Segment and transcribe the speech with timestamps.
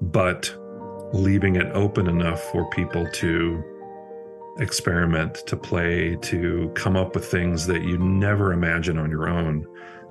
[0.00, 0.54] but
[1.12, 3.62] leaving it open enough for people to
[4.58, 9.66] experiment, to play, to come up with things that you never imagine on your own.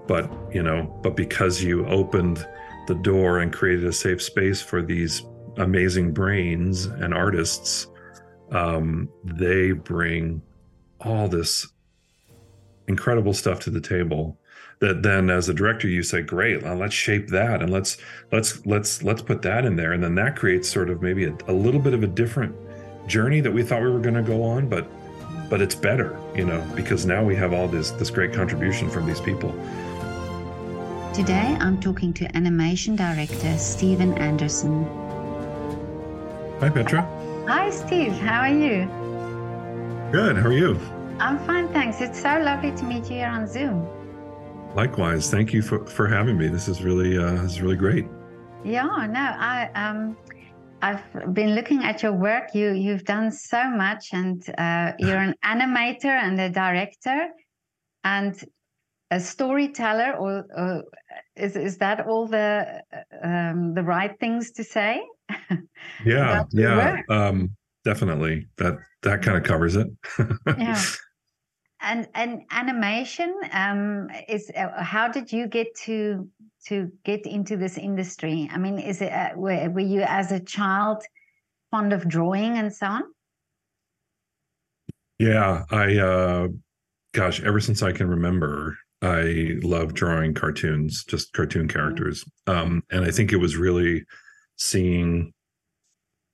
[0.08, 2.48] But, you know, but because you opened
[2.88, 5.24] the door and created a safe space for these
[5.58, 7.88] amazing brains and artists,
[8.52, 10.42] um, they bring
[11.02, 11.68] all this
[12.88, 14.40] incredible stuff to the table
[14.80, 17.98] that then as a director you say great well, let's shape that and let's
[18.32, 19.94] let's let's let's put that in there.
[19.94, 22.56] And then that creates sort of maybe a, a little bit of a different
[23.08, 24.88] journey that we thought we were going to go on but
[25.50, 29.06] but it's better you know because now we have all this this great contribution from
[29.06, 29.52] these people.
[31.14, 34.84] Today i'm talking to animation director Stephen Anderson.
[36.60, 37.04] Hi petra.
[37.48, 38.14] Hi steve.
[38.14, 38.86] How are you?
[40.12, 40.38] Good.
[40.38, 40.80] How are you?
[41.20, 42.02] I'm fine thanks.
[42.02, 43.88] It's so lovely to meet you here on zoom
[44.76, 48.06] likewise thank you for for having me this is really uh this is really great
[48.64, 50.18] yeah no i um
[50.86, 52.54] I've been looking at your work.
[52.54, 57.30] You you've done so much, and uh, you're an animator and a director,
[58.04, 58.34] and
[59.10, 60.14] a storyteller.
[60.14, 60.84] Or, or
[61.36, 62.82] is is that all the
[63.24, 65.02] um, the right things to say?
[66.06, 68.48] yeah, yeah, um, definitely.
[68.58, 69.88] That that kind of covers it.
[70.58, 70.82] yeah.
[71.86, 76.28] And and animation um, is uh, how did you get to
[76.66, 78.50] to get into this industry?
[78.52, 81.04] I mean, is it uh, were, were you as a child
[81.70, 83.04] fond of drawing and so on?
[85.20, 86.48] Yeah, I uh
[87.14, 91.78] gosh, ever since I can remember, I love drawing cartoons, just cartoon mm-hmm.
[91.78, 92.26] characters.
[92.48, 94.06] Um and I think it was really
[94.58, 95.34] seeing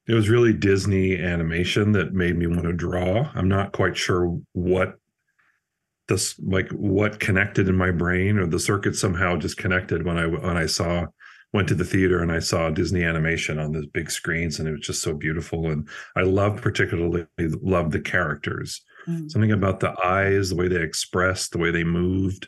[0.07, 3.29] it was really Disney animation that made me want to draw.
[3.35, 4.95] I'm not quite sure what
[6.11, 10.27] this like what connected in my brain or the circuit somehow just connected when I
[10.27, 11.05] when I saw
[11.53, 14.71] went to the theater and I saw Disney animation on the big screens and it
[14.71, 15.69] was just so beautiful.
[15.69, 18.81] And I loved particularly loved the characters.
[19.07, 19.31] Mm.
[19.31, 22.47] something about the eyes the way they expressed the way they moved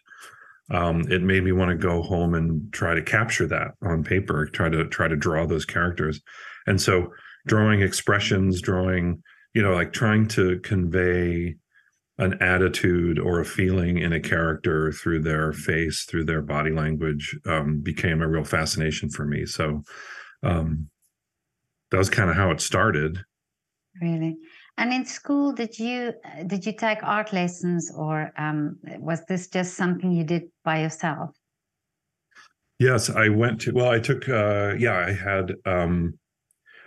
[0.69, 4.45] um, it made me want to go home and try to capture that on paper
[4.45, 6.21] try to try to draw those characters.
[6.67, 7.11] And so
[7.47, 9.23] drawing expressions drawing
[9.55, 11.55] you know like trying to convey
[12.17, 17.37] an attitude or a feeling in a character through their face, through their body language,
[17.45, 19.45] um, became a real fascination for me.
[19.45, 19.83] So
[20.43, 20.89] um,
[21.91, 23.23] that was kind of how it started.
[24.01, 24.37] Really.
[24.77, 26.13] And in school, did you
[26.47, 31.29] did you take art lessons, or um, was this just something you did by yourself?
[32.79, 33.71] Yes, I went to.
[33.71, 34.27] Well, I took.
[34.27, 35.53] Uh, yeah, I had.
[35.65, 36.17] Um,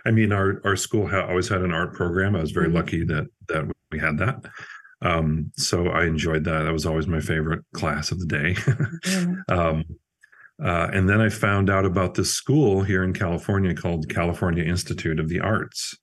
[0.05, 2.35] I mean, our our school ha- always had an art program.
[2.35, 2.75] I was very mm-hmm.
[2.75, 4.43] lucky that that we had that.
[5.01, 6.63] Um, so I enjoyed that.
[6.63, 8.53] That was always my favorite class of the day.
[8.55, 9.35] mm-hmm.
[9.59, 9.85] um,
[10.63, 15.19] uh, and then I found out about this school here in California called California Institute
[15.19, 15.95] of the Arts.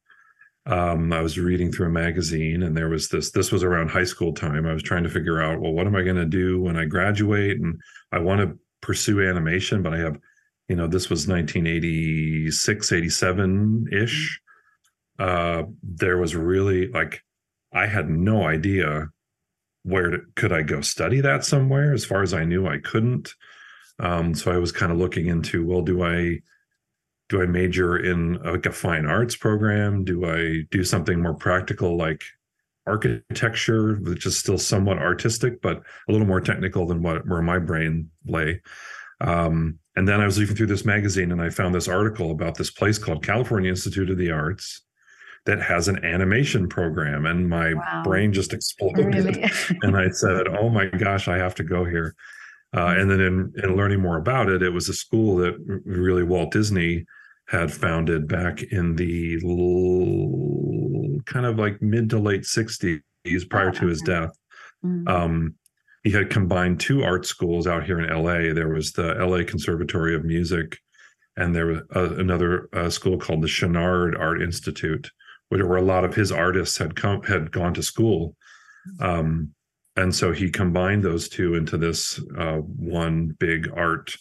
[0.67, 3.33] Um, I was reading through a magazine, and there was this.
[3.33, 4.65] This was around high school time.
[4.65, 6.85] I was trying to figure out, well, what am I going to do when I
[6.85, 7.61] graduate?
[7.61, 7.79] And
[8.13, 10.19] I want to pursue animation, but I have,
[10.69, 14.41] you know, this was 1986, 87 ish.
[15.19, 17.23] Uh, there was really like
[17.75, 19.09] I had no idea
[19.83, 21.93] where to, could I go study that somewhere.
[21.93, 23.35] As far as I knew, I couldn't.
[23.99, 26.41] Um, so I was kind of looking into, well, do I
[27.31, 30.05] do I major in like a fine arts program?
[30.05, 32.23] Do I do something more practical like
[32.87, 37.59] architecture, which is still somewhat artistic, but a little more technical than what where my
[37.59, 38.61] brain lay?
[39.21, 42.57] Um, and then I was looking through this magazine and I found this article about
[42.57, 44.83] this place called California Institute of the Arts
[45.47, 48.03] that has an animation program and my wow.
[48.05, 49.43] brain just exploded really?
[49.83, 52.15] and i said oh my gosh i have to go here
[52.77, 55.55] uh, and then in, in learning more about it it was a school that
[55.85, 57.05] really walt disney
[57.49, 63.01] had founded back in the l- kind of like mid to late 60s
[63.51, 64.37] prior to his death
[64.85, 65.07] mm-hmm.
[65.09, 65.55] um,
[66.03, 70.15] he had combined two art schools out here in la there was the la conservatory
[70.15, 70.79] of music
[71.37, 75.11] and there was uh, another uh, school called the Chouinard Art Institute,
[75.63, 78.37] where a lot of his artists had come had gone to school.
[79.01, 79.55] Um,
[79.97, 84.15] and so he combined those two into this uh, one big art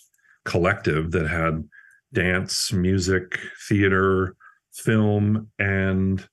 [0.46, 1.68] collective that had
[2.14, 4.36] dance music theater
[4.74, 6.28] film and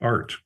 [0.00, 0.36] art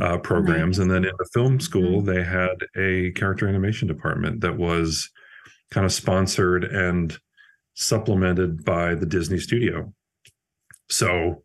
[0.00, 0.78] uh, programs.
[0.78, 2.10] And then in the film school mm-hmm.
[2.10, 5.08] they had a character animation department that was
[5.70, 7.16] kind of sponsored and
[7.74, 9.92] supplemented by the disney studio.
[10.88, 11.42] So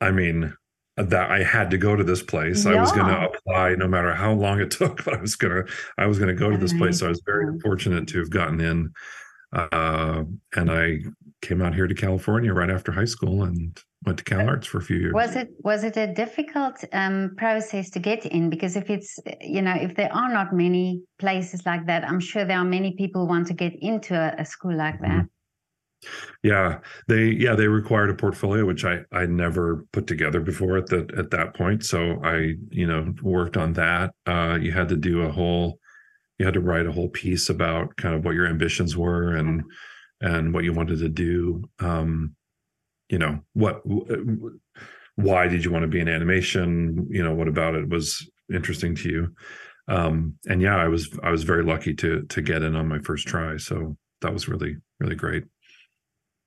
[0.00, 0.54] I mean,
[0.96, 2.64] that I had to go to this place.
[2.64, 2.72] Yeah.
[2.72, 5.64] I was going to apply no matter how long it took, but I was going
[5.64, 6.98] to I was going to go to this place.
[6.98, 8.92] So I was very fortunate to have gotten in,
[9.52, 10.24] uh,
[10.56, 10.98] and I
[11.42, 14.78] came out here to California right after high school and went to Cal Arts for
[14.78, 15.12] a few years.
[15.14, 18.50] Was it was it a difficult um, process to get in?
[18.50, 22.44] Because if it's you know if there are not many places like that, I'm sure
[22.44, 25.18] there are many people who want to get into a, a school like mm-hmm.
[25.18, 25.26] that.
[26.42, 30.86] Yeah, they yeah they required a portfolio which I I never put together before at
[30.86, 31.84] the at that point.
[31.84, 34.12] So I you know worked on that.
[34.26, 35.78] Uh, you had to do a whole
[36.38, 39.62] you had to write a whole piece about kind of what your ambitions were and
[40.22, 41.64] and what you wanted to do.
[41.80, 42.34] Um,
[43.10, 43.82] you know what
[45.16, 48.94] why did you want to be in animation you know what about it was interesting
[48.94, 49.34] to you
[49.88, 52.98] um and yeah i was i was very lucky to to get in on my
[53.00, 55.44] first try so that was really really great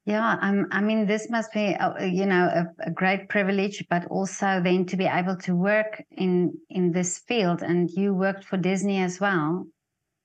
[0.06, 4.06] yeah I'm, i mean this must be a, you know a, a, great privilege but
[4.08, 8.58] also then to be able to work in in this field and you worked for
[8.58, 9.66] disney as well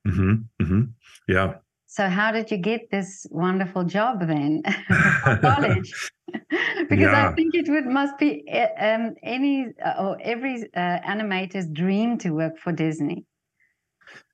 [0.07, 0.83] mm-hmm, mm-hmm.
[1.29, 1.55] yeah
[1.87, 4.63] so how did you get this wonderful job then
[5.41, 6.11] college?
[6.89, 7.29] because yeah.
[7.29, 12.19] I think it would must be eh, um, any uh, or every uh, animator's dream
[12.19, 13.25] to work for Disney.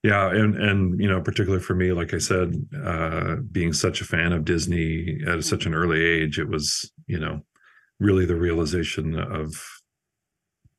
[0.02, 2.54] Yeah, and and you know, particularly for me, like I said,
[2.84, 7.18] uh, being such a fan of Disney at such an early age, it was you
[7.18, 7.40] know
[8.00, 9.54] really the realization of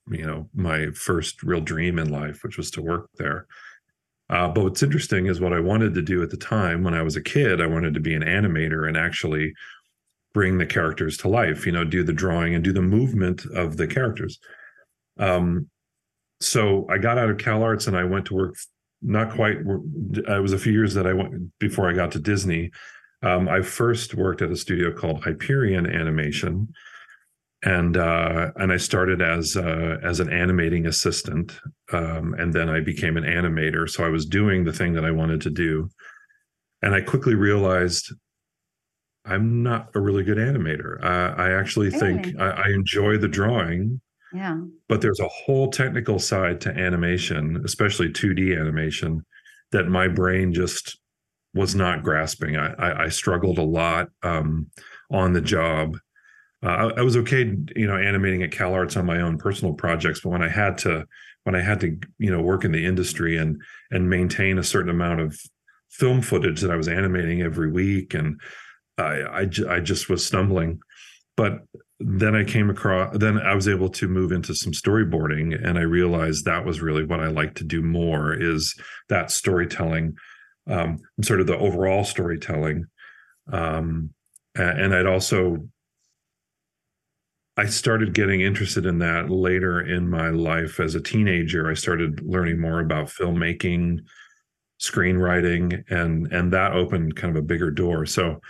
[0.09, 3.47] you know my first real dream in life, which was to work there.
[4.30, 7.03] Uh, but what's interesting is what I wanted to do at the time when I
[7.03, 7.62] was a kid.
[7.62, 9.53] I wanted to be an animator and actually
[10.33, 11.65] bring the characters to life.
[11.65, 14.39] You know, do the drawing and do the movement of the characters.
[15.18, 15.69] Um,
[16.41, 18.56] so I got out of Cal Arts and I went to work.
[19.07, 19.57] Not quite.
[19.57, 22.72] It was a few years that I went before I got to Disney.
[23.22, 26.69] Um, I first worked at a studio called Hyperion Animation,
[27.63, 31.60] and uh, and I started as uh, as an animating assistant,
[31.94, 33.88] um, and then I became an animator.
[33.88, 35.90] So I was doing the thing that I wanted to do,
[36.81, 38.12] and I quickly realized
[39.25, 41.04] I'm not a really good animator.
[41.04, 42.00] Uh, I actually really?
[42.00, 44.01] think I, I, enjoy the drawing,
[44.33, 49.25] yeah, but there's a whole technical side to animation, especially 2D animation,
[49.72, 50.98] that my brain just
[51.54, 52.57] was not grasping.
[52.57, 54.68] I, I, I struggled a lot um,
[55.10, 55.95] on the job
[56.66, 59.74] uh, I, I, was okay, you know, animating at Cal Arts on my own personal
[59.74, 61.06] projects, but when I had to,
[61.44, 63.62] when I had to, you know, work in the industry and
[63.92, 65.39] and maintain a certain amount of
[65.89, 68.39] film footage that I was animating every week, and
[68.98, 70.80] I, I, I just was stumbling.
[71.38, 71.60] But
[72.00, 75.83] then I came across, then I was able to move into some storyboarding, and I
[75.83, 78.75] realized that was really what I like to do more is
[79.09, 80.15] that storytelling,
[80.69, 82.86] um, sort of the overall storytelling.
[83.51, 84.12] Um,
[84.56, 85.68] and I'd also
[87.57, 91.69] I started getting interested in that later in my life as a teenager.
[91.69, 94.00] I started learning more about filmmaking,
[94.81, 98.06] screenwriting, and and that opened kind of a bigger door.
[98.06, 98.41] So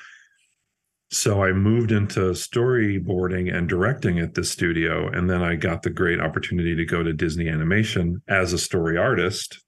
[1.12, 5.90] so I moved into storyboarding and directing at this studio, and then I got the
[5.90, 9.64] great opportunity to go to Disney Animation as a story artist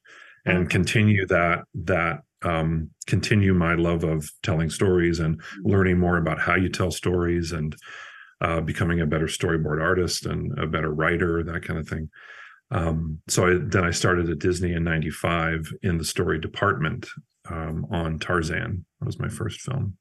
[0.45, 0.69] and okay.
[0.69, 6.55] continue that that um, continue my love of telling stories and learning more about how
[6.55, 7.75] you tell stories and
[8.41, 12.09] uh, becoming a better storyboard artist and a better writer, that kind of thing.
[12.69, 17.07] Um, so I, then I started at Disney in '95 in the story department
[17.49, 18.85] um, on Tarzan.
[18.99, 19.97] That was my first film.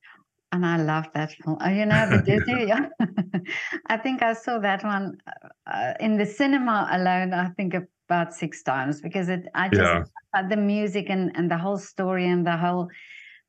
[0.56, 1.58] And I love that film.
[1.60, 2.72] Oh, you know, the Disney.
[3.86, 5.18] I think I saw that one
[5.66, 7.34] uh, in the cinema alone.
[7.34, 7.74] I think
[8.08, 9.46] about six times because it.
[9.54, 10.48] I just yeah.
[10.48, 12.88] the music and and the whole story and the whole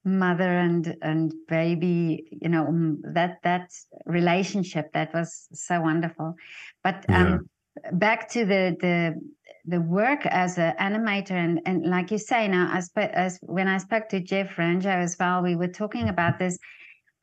[0.03, 3.69] mother and and baby you know um, that that
[4.05, 6.33] relationship that was so wonderful
[6.81, 7.47] but um
[7.83, 7.91] yeah.
[7.91, 9.19] back to the the
[9.65, 13.77] the work as an animator and and like you say now as, as when i
[13.77, 16.57] spoke to jeff ranjo as well we were talking about this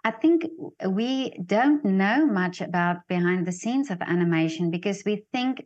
[0.04, 0.44] i think
[0.88, 5.64] we don't know much about behind the scenes of animation because we think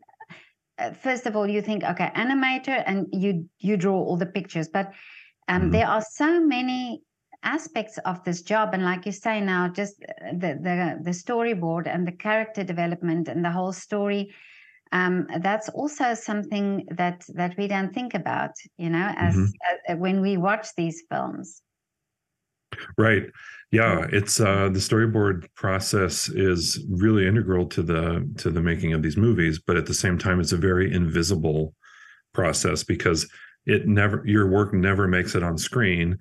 [0.78, 4.68] uh, first of all you think okay animator and you you draw all the pictures
[4.68, 4.92] but
[5.48, 5.70] um, mm-hmm.
[5.70, 7.02] there are so many
[7.42, 11.92] aspects of this job and like you say now just uh, the the, the storyboard
[11.92, 14.34] and the character development and the whole story
[14.92, 19.92] um, that's also something that that we don't think about you know as mm-hmm.
[19.92, 21.62] uh, when we watch these films
[22.96, 23.24] right.
[23.70, 29.02] Yeah it's uh the storyboard process is really integral to the to the making of
[29.02, 31.74] these movies but at the same time it's a very invisible
[32.32, 33.28] process because
[33.66, 36.18] it never your work never makes it on screen.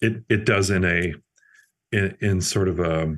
[0.00, 1.14] It it does in a
[1.92, 3.16] in, in sort of a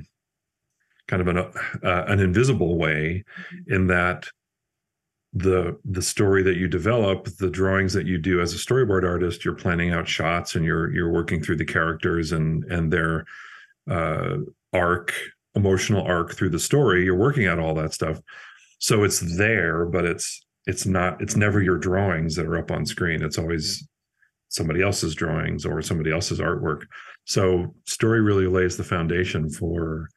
[1.07, 3.23] kind of an uh, an invisible way
[3.67, 4.27] in that
[5.33, 9.43] the the story that you develop the drawings that you do as a storyboard artist
[9.43, 13.25] you're planning out shots and you're you're working through the characters and and their
[13.89, 14.37] uh
[14.73, 15.11] arc
[15.55, 17.03] emotional arc through the story.
[17.03, 18.19] You're working out all that stuff.
[18.79, 22.85] So it's there but it's it's not it's never your drawings that are up on
[22.85, 23.23] screen.
[23.23, 23.87] It's always
[24.49, 26.83] somebody else's drawings or somebody else's artwork.
[27.25, 30.09] So story really lays the foundation for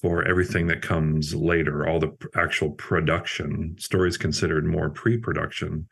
[0.00, 5.88] for everything that comes later all the actual production Stories considered more pre-production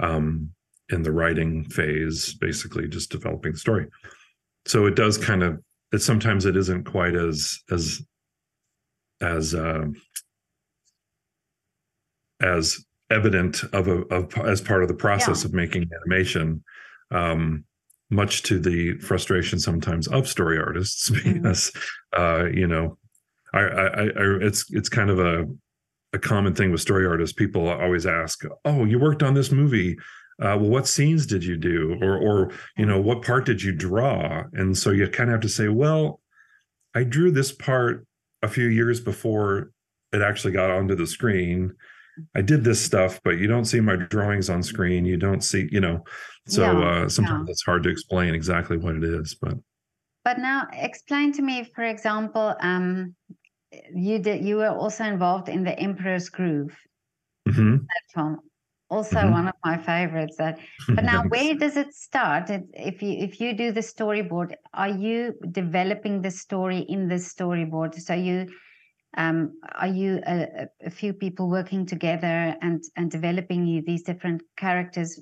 [0.00, 0.50] um
[0.90, 3.86] in the writing phase basically just developing the story
[4.66, 8.02] so it does kind of it sometimes it isn't quite as as
[9.20, 9.84] as uh,
[12.40, 15.48] as evident of a of as part of the process yeah.
[15.48, 16.62] of making animation
[17.10, 17.64] um
[18.10, 21.34] much to the frustration sometimes of story artists mm-hmm.
[21.34, 22.22] because mm-hmm.
[22.22, 22.98] uh you know
[23.54, 25.46] I, I i it's it's kind of a
[26.12, 27.34] a common thing with story artists.
[27.34, 29.96] People always ask oh you worked on this movie.
[30.40, 31.98] Uh, well what scenes did you do?
[32.00, 34.44] Or or you know what part did you draw?
[34.52, 36.20] And so you kind of have to say well
[36.94, 38.06] i drew this part
[38.42, 39.70] a few years before
[40.12, 41.74] it actually got onto the screen.
[42.34, 45.04] I did this stuff but you don't see my drawings on screen.
[45.04, 46.04] You don't see you know?
[46.46, 47.52] So yeah, uh, sometimes yeah.
[47.52, 49.54] it's hard to explain exactly what it is but
[50.24, 53.14] but now explain to me for example um
[53.94, 56.76] you did you were also involved in the emperor's groove
[57.48, 57.76] mm-hmm.
[58.14, 58.38] film
[58.90, 59.32] also mm-hmm.
[59.32, 60.58] one of my favorites that
[60.94, 65.34] but now where does it start if you if you do the storyboard are you
[65.50, 68.46] developing the story in the storyboard so you
[69.16, 75.18] um, are you a, a, few people working together and and developing these different characters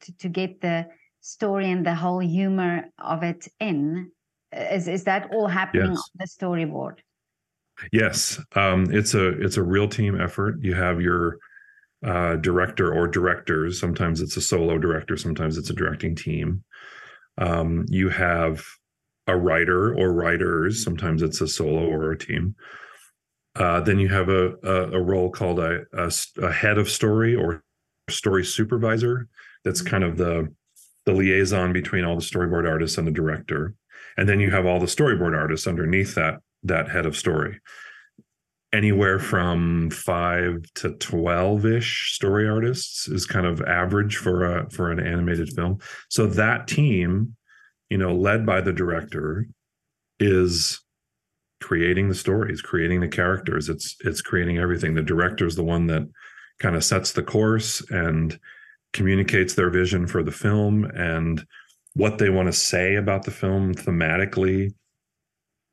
[0.00, 0.86] to, to get the
[1.20, 4.10] story and the whole humor of it in
[4.52, 5.98] is is that all happening yes.
[5.98, 6.96] on the storyboard
[7.92, 11.38] yes um, it's a it's a real team effort you have your
[12.04, 13.80] uh, director or directors.
[13.80, 16.62] Sometimes it's a solo director, sometimes it's a directing team.
[17.38, 18.64] Um, you have
[19.26, 22.54] a writer or writers, sometimes it's a solo or a team.
[23.56, 27.34] Uh, then you have a, a, a role called a, a, a, head of story
[27.34, 27.64] or
[28.10, 29.28] story supervisor.
[29.64, 30.52] That's kind of the
[31.06, 33.74] the liaison between all the storyboard artists and the director.
[34.16, 37.60] And then you have all the storyboard artists underneath that that head of story.
[38.72, 44.90] Anywhere from five to 12 ish story artists is kind of average for a for
[44.90, 45.78] an animated film.
[46.08, 47.36] So that team
[47.90, 49.46] you know led by the director
[50.18, 50.82] is
[51.62, 53.68] creating the stories creating the characters.
[53.68, 54.94] It's it's creating everything.
[54.94, 56.02] The director is the one that
[56.58, 58.38] kind of sets the course and
[58.92, 61.44] communicates their vision for the film and
[61.94, 64.72] what they want to say about the film thematically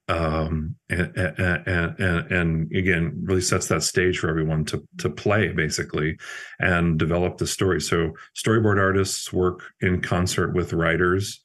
[0.09, 5.49] um, and, and, and, and again really sets that stage for everyone to to play
[5.53, 6.17] basically
[6.59, 7.79] and develop the story.
[7.79, 11.41] So storyboard artists work in concert with writers.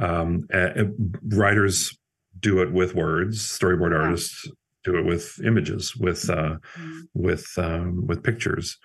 [0.00, 0.48] Um,
[1.28, 1.96] writers
[2.40, 3.40] do it with words.
[3.40, 4.48] Storyboard artists
[4.84, 7.00] do it with images with uh, mm-hmm.
[7.14, 8.78] with um, with pictures.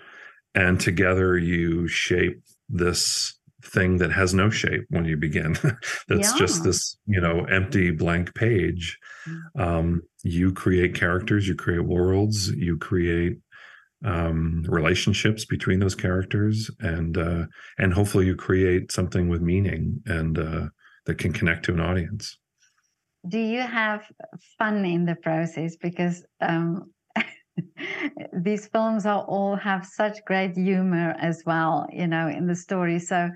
[0.53, 5.53] And together you shape this thing that has no shape when you begin.
[6.07, 6.37] That's yeah.
[6.37, 8.97] just this you know empty blank page.
[9.57, 13.37] Um, you create characters you create worlds you create
[14.03, 17.45] um, relationships between those characters and uh,
[17.77, 20.67] and hopefully you create something with meaning and uh,
[21.05, 22.37] that can connect to an audience.
[23.27, 24.03] Do you have
[24.57, 25.75] fun in the process?
[25.75, 26.91] Because um,
[28.33, 32.99] these films are all have such great humor as well you know in the story
[32.99, 33.29] so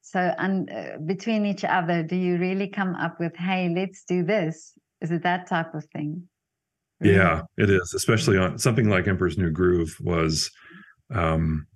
[0.00, 4.22] so and uh, between each other do you really come up with hey let's do
[4.22, 6.22] this is it that type of thing
[7.00, 7.16] really?
[7.16, 10.50] yeah it is especially on something like emperor's new groove was
[11.14, 11.66] um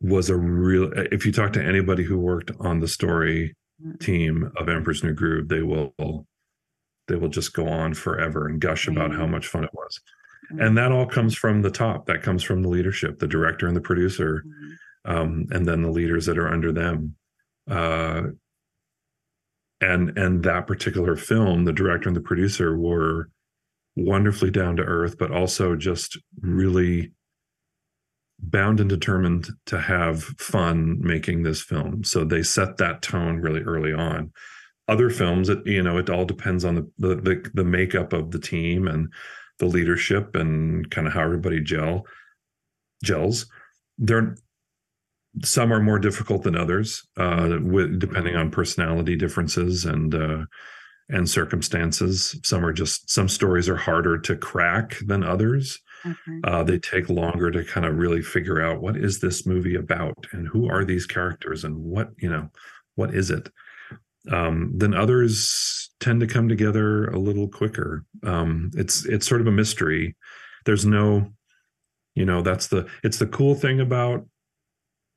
[0.00, 3.96] was a real if you talk to anybody who worked on the story mm-hmm.
[3.98, 5.94] team of emperor's new groove they will
[7.08, 10.00] they will just go on forever and gush about how much fun it was.
[10.52, 10.62] Mm-hmm.
[10.62, 12.06] And that all comes from the top.
[12.06, 15.10] That comes from the leadership, the director and the producer, mm-hmm.
[15.10, 17.16] um, and then the leaders that are under them.
[17.70, 18.22] Uh,
[19.80, 23.28] and and that particular film, the director and the producer were
[23.96, 27.12] wonderfully down to earth, but also just really
[28.40, 32.02] bound and determined to have fun making this film.
[32.04, 34.32] So they set that tone really early on
[34.88, 38.30] other films it you know it all depends on the, the the the, makeup of
[38.30, 39.12] the team and
[39.58, 42.04] the leadership and kind of how everybody gel
[43.02, 43.46] gels.
[43.98, 44.36] They're
[45.42, 50.44] some are more difficult than others uh with depending on personality differences and uh
[51.08, 52.38] and circumstances.
[52.44, 55.80] Some are just some stories are harder to crack than others.
[56.06, 56.40] Okay.
[56.44, 60.26] uh, they take longer to kind of really figure out what is this movie about
[60.32, 62.50] and who are these characters and what you know
[62.94, 63.48] what is it
[64.30, 68.04] um, then others tend to come together a little quicker.
[68.22, 70.16] Um, it's it's sort of a mystery.
[70.64, 71.30] There's no,
[72.14, 74.26] you know, that's the it's the cool thing about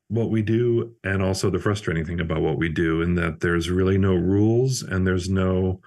[0.09, 3.69] what we do and also the frustrating thing about what we do in that there's
[3.69, 5.81] really no rules and there's no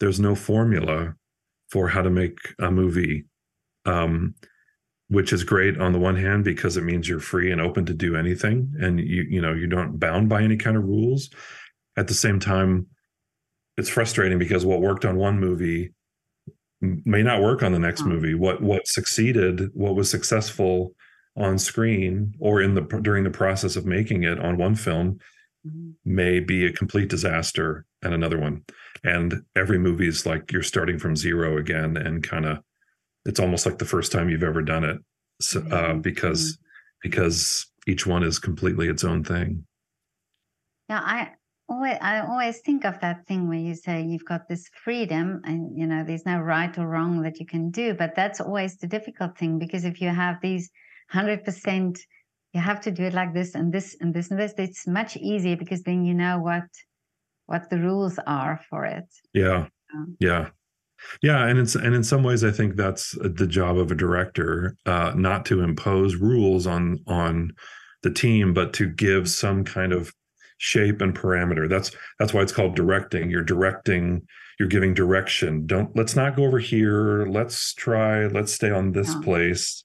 [0.00, 1.14] there's no formula
[1.70, 3.24] for how to make a movie
[3.84, 4.34] um,
[5.08, 7.94] which is great on the one hand because it means you're free and open to
[7.94, 11.30] do anything and you you know you don't bound by any kind of rules
[11.96, 12.86] at the same time
[13.76, 15.92] it's frustrating because what worked on one movie
[16.80, 18.06] may not work on the next oh.
[18.06, 20.94] movie what what succeeded what was successful
[21.36, 25.18] on screen or in the during the process of making it on one film
[25.66, 25.90] mm-hmm.
[26.04, 28.62] may be a complete disaster and another one
[29.04, 32.58] and every movie is like you're starting from zero again and kind of
[33.24, 34.98] it's almost like the first time you've ever done it
[35.40, 36.00] so, uh, mm-hmm.
[36.00, 36.62] because mm-hmm.
[37.02, 39.64] because each one is completely its own thing
[40.88, 41.30] yeah i
[41.68, 45.76] always i always think of that thing where you say you've got this freedom and
[45.76, 48.86] you know there's no right or wrong that you can do but that's always the
[48.86, 50.70] difficult thing because if you have these
[51.12, 51.98] 100%
[52.52, 55.16] you have to do it like this and this and this and this it's much
[55.16, 56.64] easier because then you know what
[57.46, 59.04] what the rules are for it.
[59.32, 59.68] Yeah.
[60.18, 60.48] Yeah.
[61.22, 64.76] Yeah and it's and in some ways i think that's the job of a director
[64.86, 67.52] uh not to impose rules on on
[68.02, 70.12] the team but to give some kind of
[70.58, 74.26] shape and parameter that's that's why it's called directing you're directing
[74.58, 79.12] you're giving direction don't let's not go over here let's try let's stay on this
[79.12, 79.20] yeah.
[79.20, 79.84] place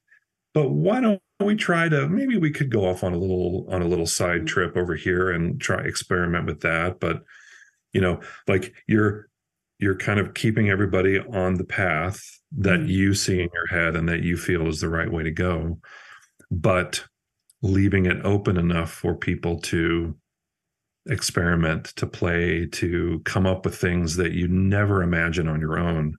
[0.54, 3.82] but why don't we try to maybe we could go off on a little on
[3.82, 4.46] a little side mm-hmm.
[4.46, 7.22] trip over here and try experiment with that but
[7.92, 9.28] you know like you're
[9.78, 12.22] you're kind of keeping everybody on the path
[12.56, 12.88] that mm-hmm.
[12.88, 15.78] you see in your head and that you feel is the right way to go
[16.50, 17.04] but
[17.62, 20.16] leaving it open enough for people to
[21.06, 26.16] experiment to play to come up with things that you never imagine on your own.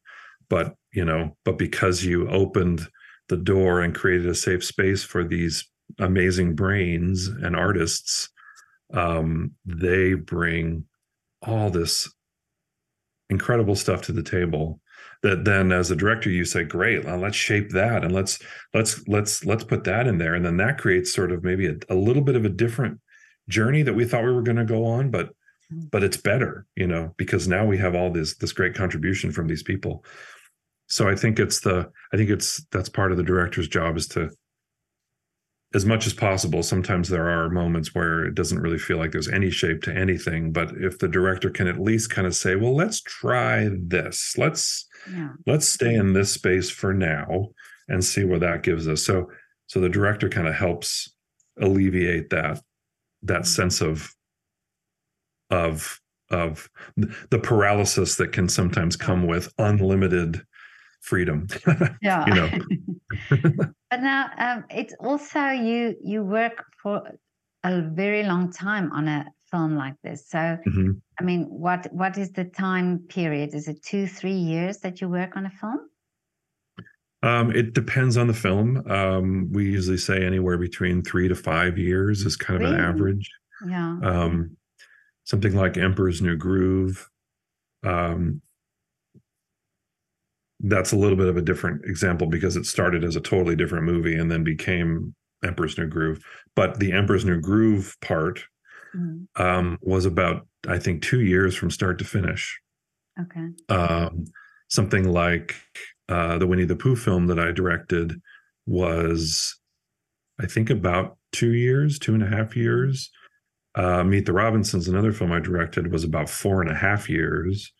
[0.49, 2.87] But you know but because you opened
[3.29, 5.67] the door and created a safe space for these
[5.99, 8.29] amazing brains and artists
[8.93, 10.85] um, they bring
[11.41, 12.11] all this
[13.29, 14.79] incredible stuff to the table
[15.23, 18.39] that then as a director you say great let's shape that and let's
[18.73, 20.35] let's let's let's put that in there.
[20.35, 22.99] And then that creates sort of maybe a, a little bit of a different
[23.49, 25.29] journey that we thought we were going to go on but
[25.71, 25.89] mm.
[25.91, 29.47] but it's better you know because now we have all this this great contribution from
[29.47, 30.03] these people
[30.87, 34.07] so i think it's the i think it's that's part of the director's job is
[34.07, 34.29] to
[35.75, 39.29] as much as possible sometimes there are moments where it doesn't really feel like there's
[39.29, 42.75] any shape to anything but if the director can at least kind of say well
[42.75, 45.29] let's try this let's yeah.
[45.47, 47.47] let's stay in this space for now
[47.89, 49.29] and see where that gives us so
[49.67, 51.11] so the director kind of helps
[51.59, 52.61] alleviate that
[53.23, 54.13] that sense of
[55.49, 56.69] of of
[57.29, 60.41] the paralysis that can sometimes come with unlimited
[61.01, 61.47] freedom.
[62.01, 62.25] Yeah.
[62.27, 62.49] you know.
[63.89, 67.03] but now um, it's also you you work for
[67.63, 70.27] a very long time on a film like this.
[70.27, 70.91] So mm-hmm.
[71.19, 73.53] I mean, what what is the time period?
[73.53, 75.89] Is it two, three years that you work on a film?
[77.23, 78.85] Um, it depends on the film.
[78.89, 82.75] Um, we usually say anywhere between three to five years is kind of really?
[82.75, 83.31] an average.
[83.67, 83.97] Yeah.
[84.03, 84.57] Um,
[85.23, 87.09] something like Emperor's New Groove
[87.83, 88.41] um,
[90.59, 93.83] that's a little bit of a different example because it started as a totally different
[93.83, 96.23] movie and then became Emperor's New Groove.
[96.55, 98.45] But the Emperor's New Groove part
[98.95, 99.27] mm.
[99.35, 102.59] um, was about, I think, two years from start to finish.
[103.19, 103.47] Okay.
[103.67, 104.25] Um,
[104.69, 105.55] something like
[106.09, 108.19] uh, the Winnie the Pooh film that I directed
[108.65, 109.57] was,
[110.39, 113.09] I think, about two years, two and a half years.
[113.75, 117.71] Uh, Meet the Robinsons, another film I directed, was about four and a half years.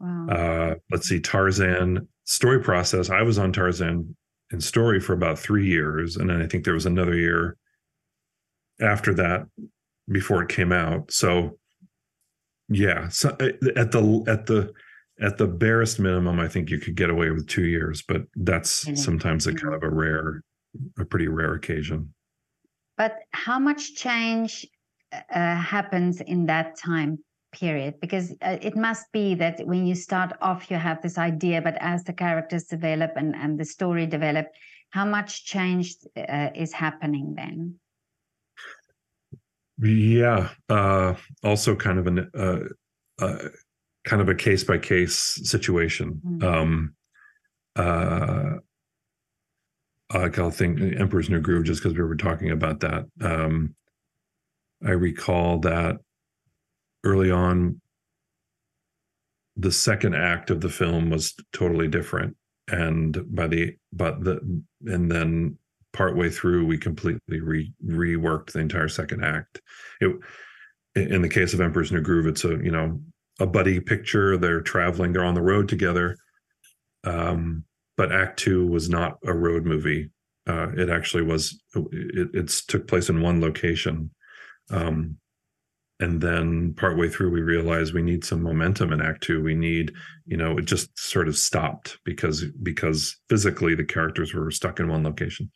[0.00, 0.28] Wow.
[0.28, 4.14] Uh, let's see, Tarzan story process, I was on Tarzan
[4.52, 7.56] in story for about three years, and then I think there was another year
[8.80, 9.46] after that
[10.10, 11.10] before it came out.
[11.10, 11.58] So,
[12.68, 14.72] yeah, so uh, at the at the
[15.20, 18.84] at the barest minimum, I think you could get away with two years, but that's
[18.84, 18.94] mm-hmm.
[18.94, 20.42] sometimes a kind of a rare,
[20.98, 22.14] a pretty rare occasion.
[22.96, 24.66] But how much change
[25.12, 27.18] uh, happens in that time
[27.52, 31.62] period because uh, it must be that when you start off you have this idea
[31.62, 34.46] but as the characters develop and, and the story develop
[34.90, 37.74] how much change uh, is happening then
[39.80, 42.58] yeah uh, also kind of an uh,
[43.24, 43.48] uh,
[44.04, 46.44] kind of a case by case situation mm-hmm.
[46.44, 46.94] um
[47.76, 48.56] uh
[50.14, 53.04] like I'll think Emperor's New Groove just because we were talking about that.
[53.20, 53.74] Um,
[54.82, 55.98] I recall that
[57.04, 57.80] early on
[59.56, 62.36] the second act of the film was totally different
[62.68, 64.38] and by the but the
[64.86, 65.58] and then
[65.92, 69.60] partway through we completely re, reworked the entire second act
[70.00, 70.14] it
[70.94, 73.00] in the case of emperor's new groove it's a you know
[73.38, 76.16] a buddy picture they're traveling they're on the road together.
[77.04, 77.64] Um
[77.96, 80.10] but act two was not a road movie.
[80.46, 84.10] Uh it actually was it it's took place in one location.
[84.70, 85.16] Um
[86.00, 89.42] and then partway through we realized we need some momentum in act two.
[89.42, 89.92] We need
[90.26, 94.88] you know it just sort of stopped because because physically the characters were stuck in
[94.88, 95.50] one location.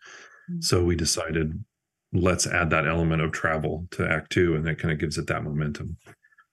[0.51, 0.61] Mm-hmm.
[0.61, 1.63] so we decided
[2.13, 5.27] let's add that element of travel to act two and that kind of gives it
[5.29, 5.97] that momentum.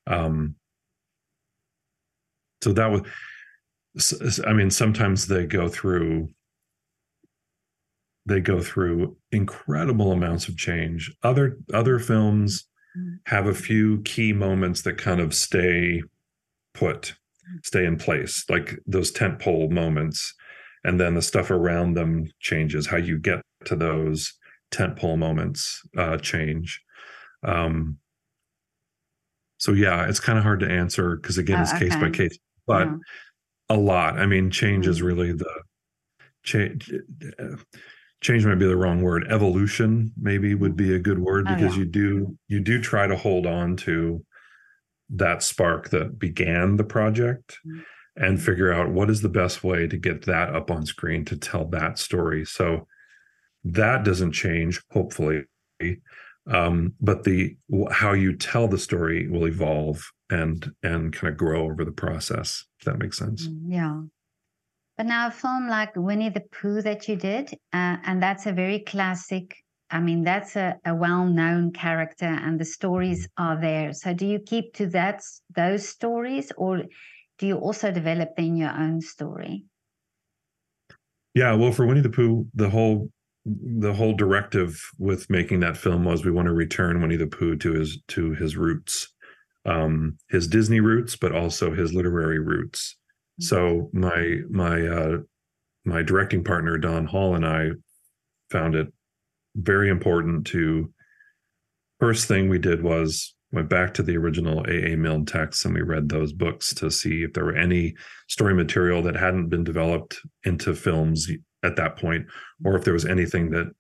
[0.08, 0.56] Um
[2.62, 6.28] so that was i mean sometimes they go through
[8.26, 12.70] they go through incredible amounts of change other other films
[13.26, 16.02] have a few key moments that kind of stay
[16.74, 17.14] put,
[17.64, 20.34] stay in place, like those tent pole moments.
[20.84, 22.88] And then the stuff around them changes.
[22.88, 24.34] How you get to those
[24.72, 26.82] tent pole moments uh, change.
[27.44, 27.98] Um,
[29.58, 31.90] so yeah, it's kind of hard to answer because again, it's oh, okay.
[31.90, 32.96] case by case, but yeah.
[33.70, 34.18] a lot.
[34.18, 35.08] I mean, change is mm-hmm.
[35.08, 35.62] really the
[36.44, 36.92] change
[38.22, 41.76] change might be the wrong word evolution maybe would be a good word because oh,
[41.76, 41.80] yeah.
[41.80, 44.24] you do you do try to hold on to
[45.10, 47.82] that spark that began the project mm-hmm.
[48.18, 51.38] and figure out what is the best way to get that up on screen to
[51.38, 52.86] tell that story so
[53.64, 55.44] that doesn't change hopefully
[56.48, 57.56] um, but the
[57.92, 62.66] how you tell the story will evolve and and kind of grow over the process
[62.80, 64.00] if that makes sense mm, yeah
[65.00, 68.52] but now a film like Winnie the Pooh that you did, uh, and that's a
[68.52, 69.56] very classic.
[69.90, 73.94] I mean, that's a, a well-known character, and the stories are there.
[73.94, 75.22] So, do you keep to that
[75.56, 76.84] those stories, or
[77.38, 79.64] do you also develop then your own story?
[81.34, 83.10] Yeah, well, for Winnie the Pooh, the whole
[83.50, 87.56] the whole directive with making that film was we want to return Winnie the Pooh
[87.58, 89.08] to his to his roots,
[89.66, 92.96] um, his Disney roots, but also his literary roots.
[93.40, 95.18] So my my uh,
[95.86, 97.70] my directing partner Don Hall and I
[98.52, 98.88] found it
[99.56, 100.94] very important to.
[102.00, 105.82] First thing we did was went back to the original AA Milne texts and we
[105.82, 107.94] read those books to see if there were any
[108.30, 111.28] story material that hadn't been developed into films
[111.64, 112.26] at that point,
[112.64, 113.72] or if there was anything that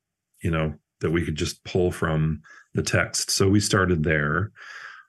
[0.41, 2.41] you know that we could just pull from
[2.73, 3.31] the text.
[3.31, 4.51] So we started there.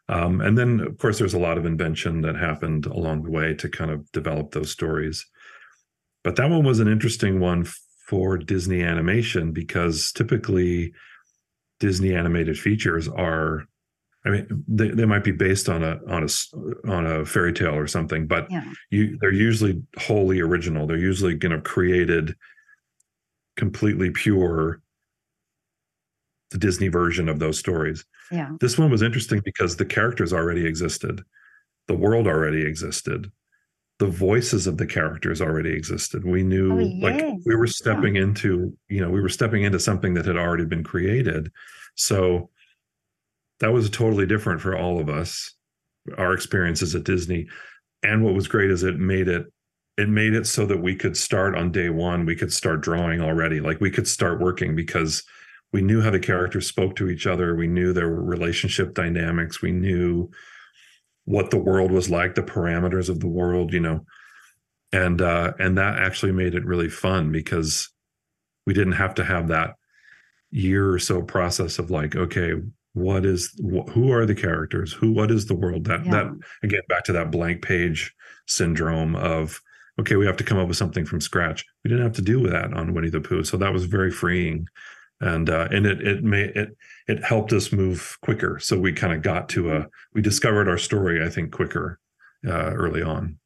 [0.08, 3.54] Um, and then, of course, there's a lot of invention that happened along the way
[3.54, 5.24] to kind of develop those stories.
[6.24, 7.66] But that one was an interesting one
[8.08, 10.92] for Disney animation because typically
[11.78, 13.66] Disney animated features are,
[14.26, 17.74] I mean, they, they might be based on a on a on a fairy tale
[17.74, 18.64] or something, but yeah.
[18.90, 20.86] you they're usually wholly original.
[20.86, 22.34] They're usually you know created
[23.60, 24.80] completely pure
[26.50, 28.04] the Disney version of those stories.
[28.32, 28.50] Yeah.
[28.58, 31.22] This one was interesting because the characters already existed,
[31.86, 33.30] the world already existed,
[34.00, 36.24] the voices of the characters already existed.
[36.24, 37.02] We knew, oh, yes.
[37.02, 38.22] like, we were stepping yeah.
[38.22, 41.52] into, you know, we were stepping into something that had already been created.
[41.94, 42.50] So
[43.60, 45.54] that was totally different for all of us,
[46.16, 47.46] our experiences at Disney.
[48.02, 49.52] And what was great is it made it
[50.00, 53.20] it made it so that we could start on day one we could start drawing
[53.20, 53.60] already.
[53.60, 55.22] Like we could start working because
[55.72, 57.54] we knew how the characters spoke to each other.
[57.54, 59.62] We knew their relationship dynamics.
[59.62, 60.30] We knew
[61.26, 64.04] what the world was like the parameters of the world you know?
[64.92, 67.88] And uh and that actually made it really fun because
[68.66, 69.74] we didn't have to have that
[70.50, 72.54] year or so process of like okay
[72.94, 74.92] what is wh- who are the characters?
[74.92, 76.10] Who what is the world that yeah.
[76.10, 76.26] that
[76.62, 78.14] again back to that blank page
[78.46, 79.60] syndrome of
[80.00, 82.48] okay we have to come up with something from scratch we didn't have to do
[82.48, 84.66] that on winnie the pooh so that was very freeing
[85.20, 88.58] and uh, and it it may it it helped us move quicker.
[88.58, 91.98] So we kind of got to a we discovered our story, I think, quicker
[92.46, 93.36] uh, early on.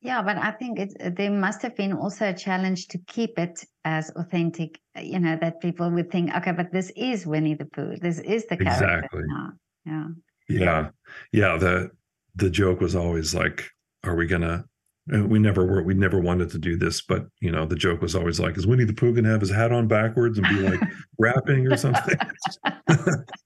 [0.00, 3.64] Yeah, but I think it there must have been also a challenge to keep it
[3.84, 4.78] as authentic.
[5.00, 7.96] You know that people would think, okay, but this is Winnie the Pooh.
[7.96, 8.84] This is the character.
[8.84, 9.22] Exactly.
[9.26, 9.52] Now.
[9.86, 10.06] Yeah.
[10.46, 10.90] Yeah,
[11.32, 11.56] yeah.
[11.56, 11.90] The
[12.34, 13.70] the joke was always like,
[14.02, 14.66] are we gonna
[15.06, 18.14] we never were we never wanted to do this but you know the joke was
[18.14, 20.80] always like is winnie the pooh gonna have his hat on backwards and be like
[21.18, 22.18] rapping or something?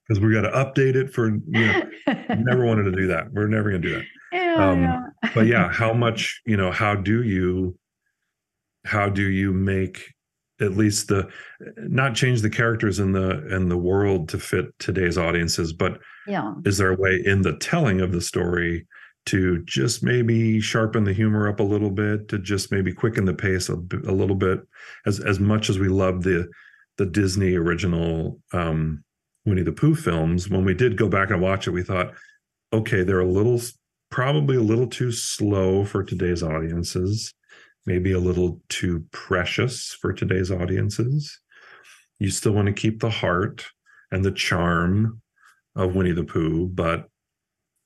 [0.09, 1.83] Because we got to update it for you know
[2.39, 3.31] never wanted to do that.
[3.31, 4.05] We're never gonna do that.
[4.33, 5.01] Yeah, um, yeah.
[5.35, 7.79] but yeah how much you know how do you
[8.85, 10.15] how do you make
[10.61, 11.29] at least the
[11.77, 16.53] not change the characters in the in the world to fit today's audiences but yeah.
[16.67, 18.87] is there a way in the telling of the story
[19.29, 23.35] to just maybe sharpen the humor up a little bit, to just maybe quicken the
[23.35, 24.61] pace a, a little bit.
[25.07, 26.49] As as much as we love the
[26.97, 29.05] the Disney original um,
[29.45, 32.13] Winnie the Pooh films, when we did go back and watch it, we thought,
[32.73, 33.61] okay, they're a little
[34.11, 37.35] probably a little too slow for today's audiences,
[37.87, 41.39] maybe a little too precious for today's audiences.
[42.19, 43.67] You still want to keep the heart
[44.11, 45.21] and the charm
[45.77, 47.09] of Winnie the Pooh, but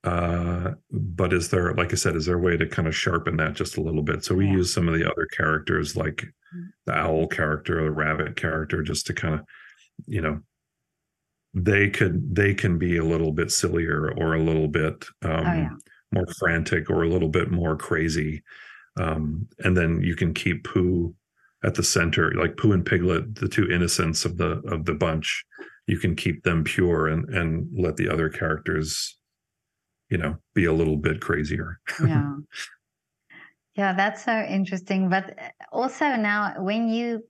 [0.05, 3.37] uh but is there like i said is there a way to kind of sharpen
[3.37, 4.53] that just a little bit so we yeah.
[4.53, 6.63] use some of the other characters like mm-hmm.
[6.87, 9.41] the owl character or the rabbit character just to kind of
[10.07, 10.41] you know
[11.55, 15.43] they could they can be a little bit sillier or a little bit um oh,
[15.43, 15.71] yeah.
[16.13, 18.43] more frantic or a little bit more crazy
[18.99, 21.15] um and then you can keep pooh
[21.63, 25.45] at the center like pooh and piglet the two innocents of the of the bunch
[25.87, 29.19] you can keep them pure and and let the other characters
[30.13, 31.81] you know be a little bit crazier.
[32.07, 32.37] Yeah.
[33.75, 37.23] Yeah that's so interesting but uh, also now when you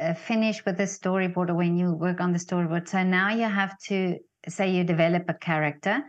[0.00, 3.44] uh, finish with the storyboard or when you work on the storyboard so now you
[3.44, 4.16] have to
[4.48, 6.02] say you develop a character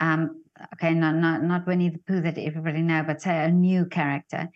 [0.00, 0.42] um
[0.72, 4.48] okay not not not winnie the pooh that everybody know but say a new character.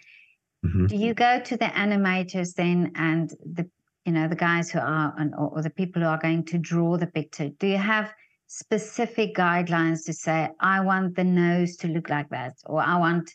[0.64, 0.86] Mm-hmm.
[0.86, 3.68] do you go to the animators then and the
[4.06, 6.96] you know the guys who are or, or the people who are going to draw
[6.96, 7.50] the picture?
[7.50, 8.14] Do you have
[8.54, 13.32] specific guidelines to say, I want the nose to look like that, or I want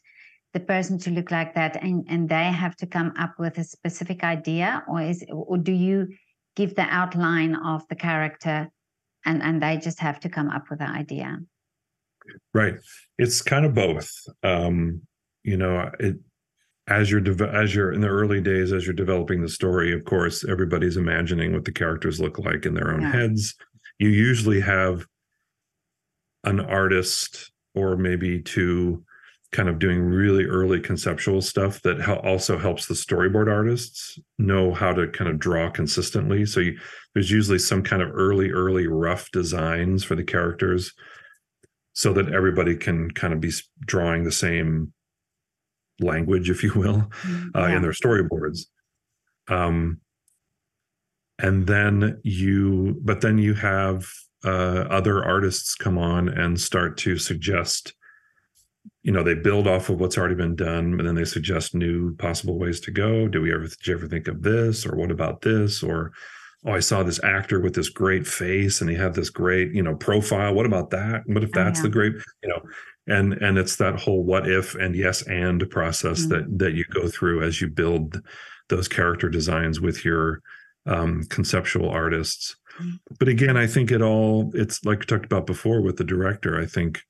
[0.53, 3.63] the person to look like that, and, and they have to come up with a
[3.63, 6.07] specific idea, or is or do you
[6.55, 8.69] give the outline of the character
[9.25, 11.37] and, and they just have to come up with an idea?
[12.53, 12.75] Right.
[13.17, 14.09] It's kind of both.
[14.41, 15.01] Um,
[15.43, 16.15] you know, it
[16.89, 20.03] as you're de- as you're in the early days as you're developing the story of
[20.05, 23.11] course everybody's imagining what the characters look like in their own yeah.
[23.11, 23.55] heads
[23.99, 25.05] you usually have
[26.45, 29.03] an artist or maybe two
[29.51, 34.93] kind of doing really early conceptual stuff that also helps the storyboard artists know how
[34.93, 36.77] to kind of draw consistently so you,
[37.13, 40.93] there's usually some kind of early early rough designs for the characters
[41.93, 44.93] so that everybody can kind of be drawing the same
[45.99, 47.47] language if you will mm-hmm.
[47.55, 47.75] uh, yeah.
[47.75, 48.67] in their storyboards
[49.47, 49.99] um,
[51.39, 54.07] and then you but then you have
[54.45, 57.93] uh, other artists come on and start to suggest
[59.01, 62.15] you know they build off of what's already been done and then they suggest new
[62.17, 63.27] possible ways to go.
[63.27, 64.85] Do we ever did you ever think of this?
[64.85, 65.81] Or what about this?
[65.81, 66.11] Or
[66.65, 69.81] oh i saw this actor with this great face and he had this great you
[69.81, 70.53] know profile.
[70.53, 71.23] What about that?
[71.25, 71.83] What if oh, that's oh, yeah.
[71.83, 72.61] the great you know
[73.07, 76.29] and and it's that whole what if and yes and process mm-hmm.
[76.29, 78.21] that that you go through as you build
[78.67, 80.41] those character designs with your
[80.89, 82.55] um, conceptual artists.
[82.79, 83.15] Mm-hmm.
[83.17, 86.59] But again, I think it all, it's like I talked about before with the director.
[86.59, 87.01] I think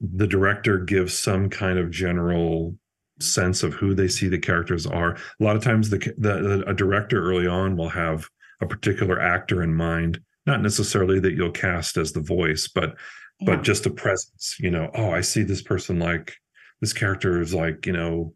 [0.00, 2.76] the director gives some kind of general
[3.20, 5.14] sense of who they see the characters are.
[5.14, 8.26] A lot of times, the, the a director early on will have
[8.62, 12.96] a particular actor in mind, not necessarily that you'll cast as the voice, but
[13.40, 13.54] yeah.
[13.54, 14.56] but just a presence.
[14.58, 16.34] You know, oh, I see this person like
[16.80, 18.34] this character is like you know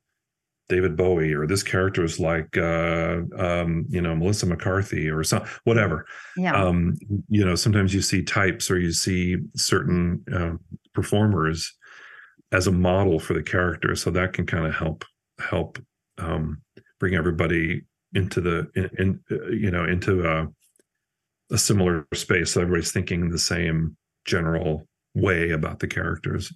[0.69, 5.45] David Bowie or this character is like uh, um, you know Melissa McCarthy or some
[5.65, 6.07] whatever.
[6.37, 6.55] Yeah.
[6.55, 6.97] Um,
[7.29, 10.53] you know, sometimes you see types or you see certain uh,
[10.95, 11.73] performers
[12.53, 15.05] as a model for the character, so that can kind of help
[15.39, 15.79] help
[16.19, 16.63] um,
[16.99, 17.83] bring everybody
[18.15, 20.49] into the in, in uh, you know into a,
[21.53, 26.53] a similar space, so everybody's thinking the same general way about the characters.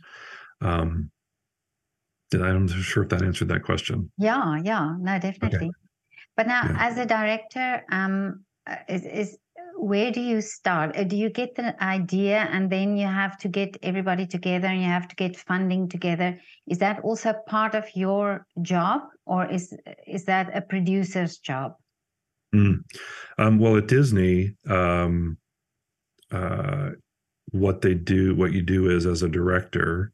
[0.60, 1.10] Um,
[2.34, 4.10] I'm not sure if that answered that question.
[4.18, 5.58] Yeah, yeah, no, definitely.
[5.58, 5.70] Okay.
[6.36, 6.76] But now, yeah.
[6.78, 9.38] as a director, um, uh, is, is
[9.78, 10.96] where do you start?
[10.96, 14.80] Uh, do you get the idea and then you have to get everybody together and
[14.80, 16.38] you have to get funding together?
[16.66, 19.74] Is that also part of your job, or is
[20.06, 21.74] is that a producer's job?
[22.54, 22.82] Mm.
[23.38, 25.38] Um, well, at Disney, um,
[26.30, 26.90] uh,
[27.52, 30.12] what they do, what you do is as a director,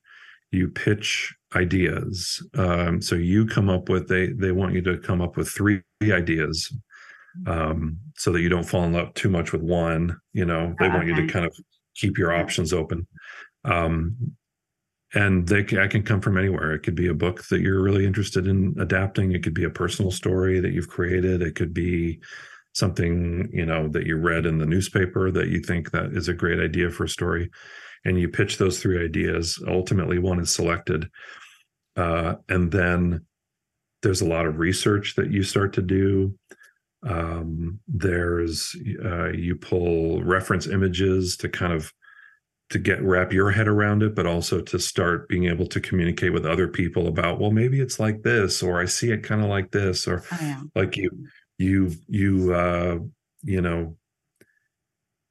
[0.50, 2.46] you pitch ideas.
[2.54, 5.82] Um, so you come up with they they want you to come up with three
[6.02, 6.72] ideas,
[7.46, 10.18] um, so that you don't fall in love too much with one.
[10.32, 11.56] You know, they want you to kind of
[11.94, 13.06] keep your options open.
[13.64, 14.36] Um,
[15.14, 16.72] and they I can come from anywhere.
[16.72, 19.32] It could be a book that you're really interested in adapting.
[19.32, 21.40] It could be a personal story that you've created.
[21.40, 22.20] It could be
[22.74, 26.34] something you know that you read in the newspaper that you think that is a
[26.34, 27.48] great idea for a story
[28.04, 31.08] and you pitch those three ideas ultimately one is selected
[31.96, 33.24] uh, and then
[34.02, 36.36] there's a lot of research that you start to do.
[37.06, 41.92] Um, there's uh, you pull reference images to kind of
[42.70, 46.32] to get wrap your head around it but also to start being able to communicate
[46.32, 49.48] with other people about well maybe it's like this or i see it kind of
[49.48, 50.62] like this or Oh, yeah.
[50.74, 51.10] like you
[51.58, 52.98] you you uh
[53.42, 53.96] you know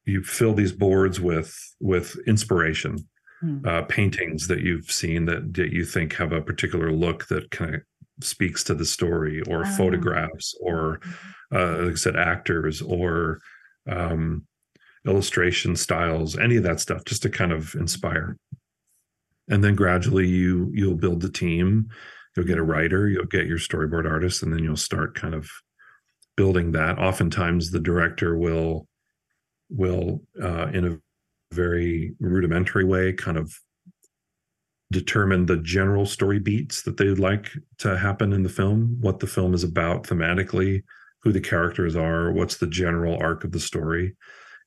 [0.05, 2.97] you fill these boards with with inspiration
[3.43, 3.65] Mm.
[3.67, 7.75] uh paintings that you've seen that, that you think have a particular look that kind
[7.75, 7.81] of
[8.21, 9.71] speaks to the story or Oh.
[9.77, 10.99] photographs or
[11.53, 13.39] uh like i said actors or
[13.89, 14.45] um
[15.05, 18.37] illustration styles any of that stuff just to kind of inspire
[19.49, 21.89] and then gradually you you'll build the team
[22.35, 25.49] you'll get a writer you'll get your storyboard artist and then you'll start kind of
[26.37, 28.87] building that oftentimes the director will
[29.69, 30.97] will uh, in a
[31.53, 33.53] very rudimentary way kind of
[34.91, 39.27] determine the general story beats that they'd like to happen in the film what the
[39.27, 40.83] film is about thematically
[41.23, 44.15] who the characters are what's the general arc of the story.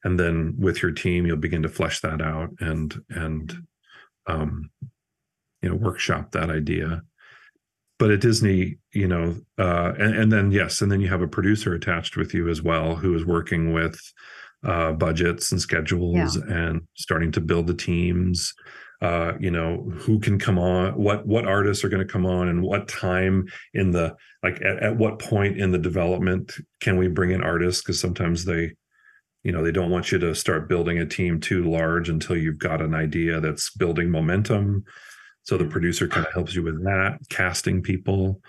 [0.05, 3.55] And then with your team you'll begin to flesh that out and and
[4.27, 4.70] um
[5.62, 7.03] you know workshop that idea.
[7.99, 11.29] But at disney you know uh and, and then yes and then you have a
[11.29, 13.99] producer attached with you as well who is working with
[14.64, 18.55] uh budgets and schedules and starting to build the teams.
[19.03, 22.49] Uh you know who can come on what what artists are going to come on
[22.49, 27.09] and what time in the like at, at what point in the development can we
[27.09, 27.83] bring in artists?
[27.83, 28.73] Because sometimes they
[29.42, 32.59] you know they don't want you to start building a team too large until you've
[32.59, 34.85] got an idea that's building momentum.
[35.42, 38.40] So the producer kind of helps you with that casting people.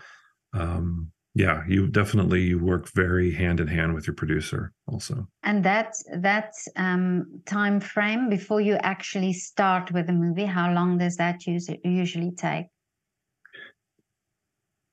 [0.54, 5.64] Um yeah you definitely you work very hand in hand with your producer also And
[5.64, 11.16] that that um, time frame before you actually start with the movie, how long does
[11.18, 12.66] that usually take?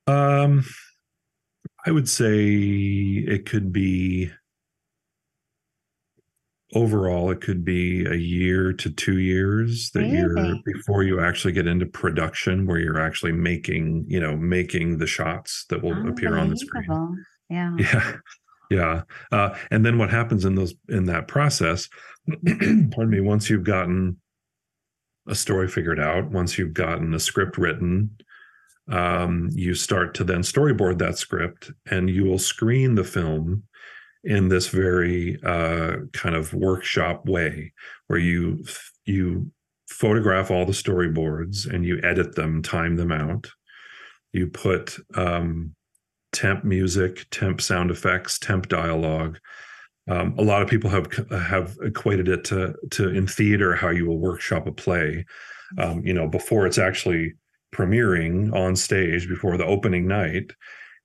[0.06, 0.62] um
[1.86, 2.36] i would say
[3.34, 4.30] it could be
[6.74, 11.66] overall it could be a year to two years that you're before you actually get
[11.66, 16.50] into production where you're actually making you know making the shots that will appear on
[16.50, 17.24] the screen.
[17.48, 17.76] Yeah.
[17.78, 18.12] yeah.
[18.70, 19.02] Yeah.
[19.30, 21.88] Uh, and then what happens in those in that process
[22.46, 24.18] pardon me once you've gotten
[25.28, 28.16] a story figured out once you've gotten a script written
[28.90, 33.62] um, you start to then storyboard that script and you will screen the film
[34.24, 37.72] in this very uh, kind of workshop way
[38.06, 38.64] where you
[39.04, 39.50] you
[39.88, 43.48] photograph all the storyboards and you edit them time them out.
[44.32, 45.74] You put um,
[46.32, 49.38] temp music temp sound effects temp dialogue.
[50.08, 54.06] Um, a lot of people have have equated it to to in theater how you
[54.06, 55.24] will workshop a play.
[55.78, 57.34] Um, you know before it's actually
[57.74, 60.52] premiering on stage before the opening night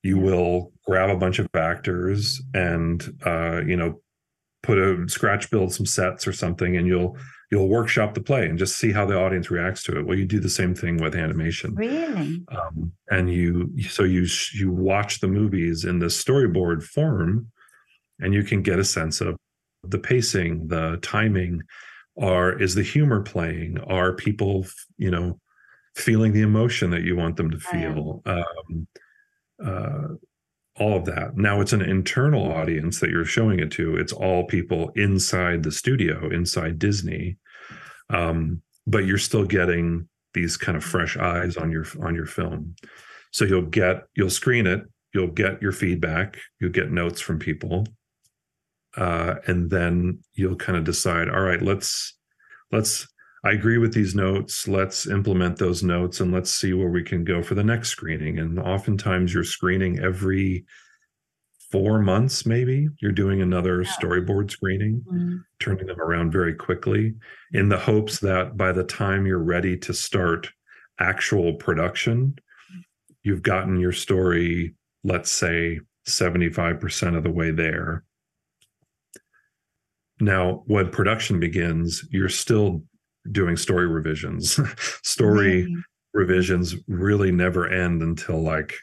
[0.03, 4.01] you will grab a bunch of actors and uh, you know
[4.63, 7.17] put a scratch build some sets or something and you'll
[7.51, 10.05] you'll workshop the play and just see how the audience reacts to it.
[10.05, 11.75] Well you do the same thing with animation.
[11.75, 12.43] Really?
[12.49, 17.51] um, and you so you you watch the movies in the storyboard form
[18.19, 19.37] and you can get a sense of
[19.83, 21.61] the pacing the timing
[22.19, 23.79] are is the humor playing?
[23.79, 24.65] Are people
[24.97, 25.39] you know
[25.95, 28.21] feeling the emotion that you want them to feel?
[28.25, 28.87] Um,
[29.63, 30.07] uh,
[30.79, 31.35] all of that.
[31.35, 33.97] Now it's an internal audience that you're showing it to.
[33.97, 37.37] It's all people inside the studio inside disney.
[38.09, 42.75] Um, but you're still getting these kind of fresh eyes on your on your film.
[43.31, 47.85] So you'll get you'll screen it you'll get your feedback you'll get notes from people
[48.97, 52.17] uh, and then you'll kind of decide all right let's
[52.71, 53.07] let's
[53.43, 57.23] i agree with these notes let's implement those notes and let's see where we can
[57.23, 60.65] go for the next screening and oftentimes you're screening every
[61.71, 63.89] four months maybe you're doing another Yeah.
[63.91, 65.43] storyboard screening Mm.
[65.59, 67.15] turning them around very quickly
[67.53, 70.49] in the hopes that by the time you're ready to start
[70.99, 72.35] actual production,
[73.23, 74.73] you've gotten your story,
[75.03, 78.03] let's say 75% of the way there.
[80.19, 82.83] Now, when production begins, you're still
[83.31, 84.59] doing story revisions.
[85.03, 85.75] story Really?
[86.13, 88.73] revisions really never end until like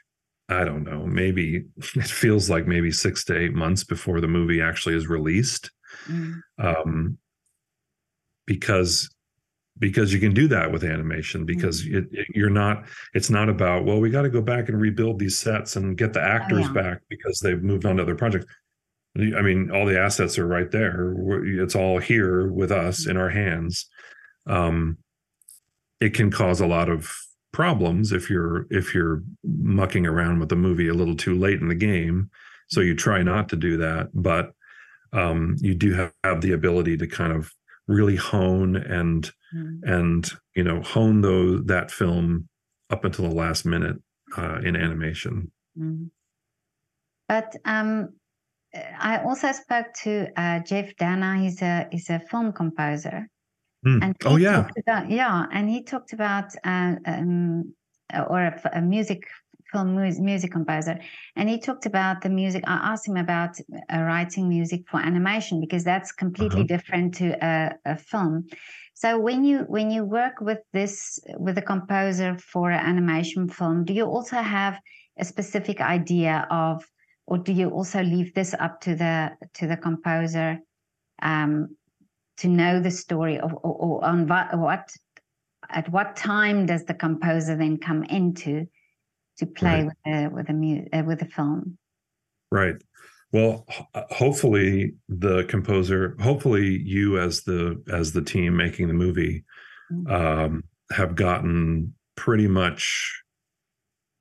[0.49, 1.65] I don't know, maybe
[1.97, 5.71] it feels like maybe six to eight months before the movie actually is released
[6.09, 6.41] Mm.
[6.59, 7.19] um,
[8.47, 9.09] because
[9.79, 12.85] because you can do that with animation because it, it- you're not
[13.15, 16.13] it's not about well we got to go back and rebuild these sets and get
[16.13, 16.73] the actors yeah.
[16.73, 18.47] back because they've moved on to other projects
[19.19, 21.15] i mean all the assets are right there
[21.61, 23.89] it's all here with us in our hands
[24.47, 24.99] um,
[26.01, 27.13] it can cause a lot of
[27.53, 31.69] problems if you're if you're mucking around with the movie a little too late in
[31.69, 32.31] the game
[32.69, 34.53] so you try not to do that but
[35.13, 37.51] um, you do have, have the ability to kind of
[37.89, 39.81] really hone and Mm.
[39.85, 42.49] and you know hone those that film
[42.91, 43.97] up until the last minute
[44.37, 45.53] uh, in animation.
[45.79, 46.11] Mm.
[47.29, 48.15] But um,
[48.99, 51.41] I also spoke to uh, Jeff Danna.
[51.41, 53.29] He's a he's a film composer,
[53.85, 54.01] Hmm.
[54.01, 57.75] and Oh yeah, about yeah, and he talked about uh, um,
[58.29, 59.23] or a music
[59.73, 60.99] film music composer,
[61.35, 62.63] and he talked about the music.
[62.67, 63.59] I asked him about
[63.93, 66.65] uh, writing music for animation because that's completely Uh-huh.
[66.65, 68.47] different to a, a film.
[68.95, 73.85] So when you when you work with this with a composer for an animation film,
[73.85, 74.79] do you also have
[75.19, 76.85] a specific idea of,
[77.27, 80.59] or do you also leave this up to the to the composer
[81.23, 81.77] um,
[82.39, 84.91] to know the story of, or, or on what, what
[85.71, 88.67] at what time does the composer then come into
[89.39, 89.87] to play Right.
[89.87, 91.79] with the with the mu- uh, with the film?
[92.51, 92.77] right.
[93.33, 93.67] Well,
[94.11, 99.45] hopefully the composer, hopefully you as the as the team making the movie
[99.93, 100.11] Mm.
[100.11, 103.23] um, have gotten pretty much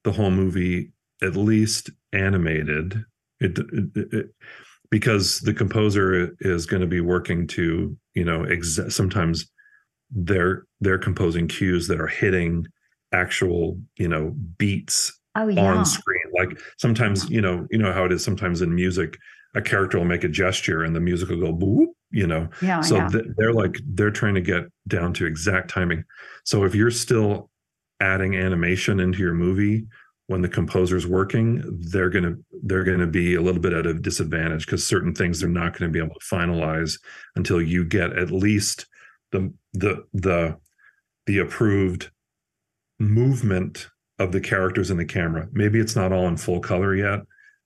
[0.03, 0.91] the whole movie
[1.23, 3.03] at least animated.
[3.39, 4.25] It, it, it
[4.89, 9.49] because the composer is going to be working to you know ex- sometimes
[10.11, 12.65] they're they're composing cues that are hitting
[13.11, 16.23] actual you know beats Oh yeah, on screen.
[16.33, 19.17] Like sometimes you know you know how it is sometimes in music
[19.53, 22.47] a character will make a gesture and the music will go boop you know?
[22.61, 23.09] Yeah, so yeah.
[23.09, 26.05] th- they're like they're trying to get down to exact timing.
[26.45, 27.51] So if you're still
[27.99, 29.85] adding animation into your movie
[30.27, 31.61] when the composer's working
[31.91, 35.49] they're to they're to be a little bit at a disadvantage because certain things they're
[35.49, 36.99] not going to be able to finalize
[37.35, 38.87] until you get at least
[39.31, 40.57] the the the
[41.27, 42.09] the approved
[42.99, 43.87] movement
[44.19, 45.47] of the characters in the camera.
[45.51, 47.19] Maybe it's not all in full color yet.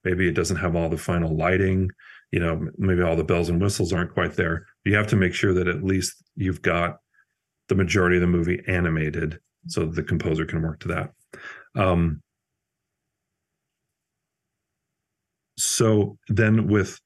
[0.03, 1.91] Maybe it doesn't have all the final lighting
[2.31, 4.65] you know maybe all the bells and whistles aren't quite there.
[4.85, 6.97] You have to make sure that at least you've got
[7.67, 11.13] the majority of the movie animated so the composer can work to that.
[11.75, 12.21] Um,
[15.61, 16.99] so then with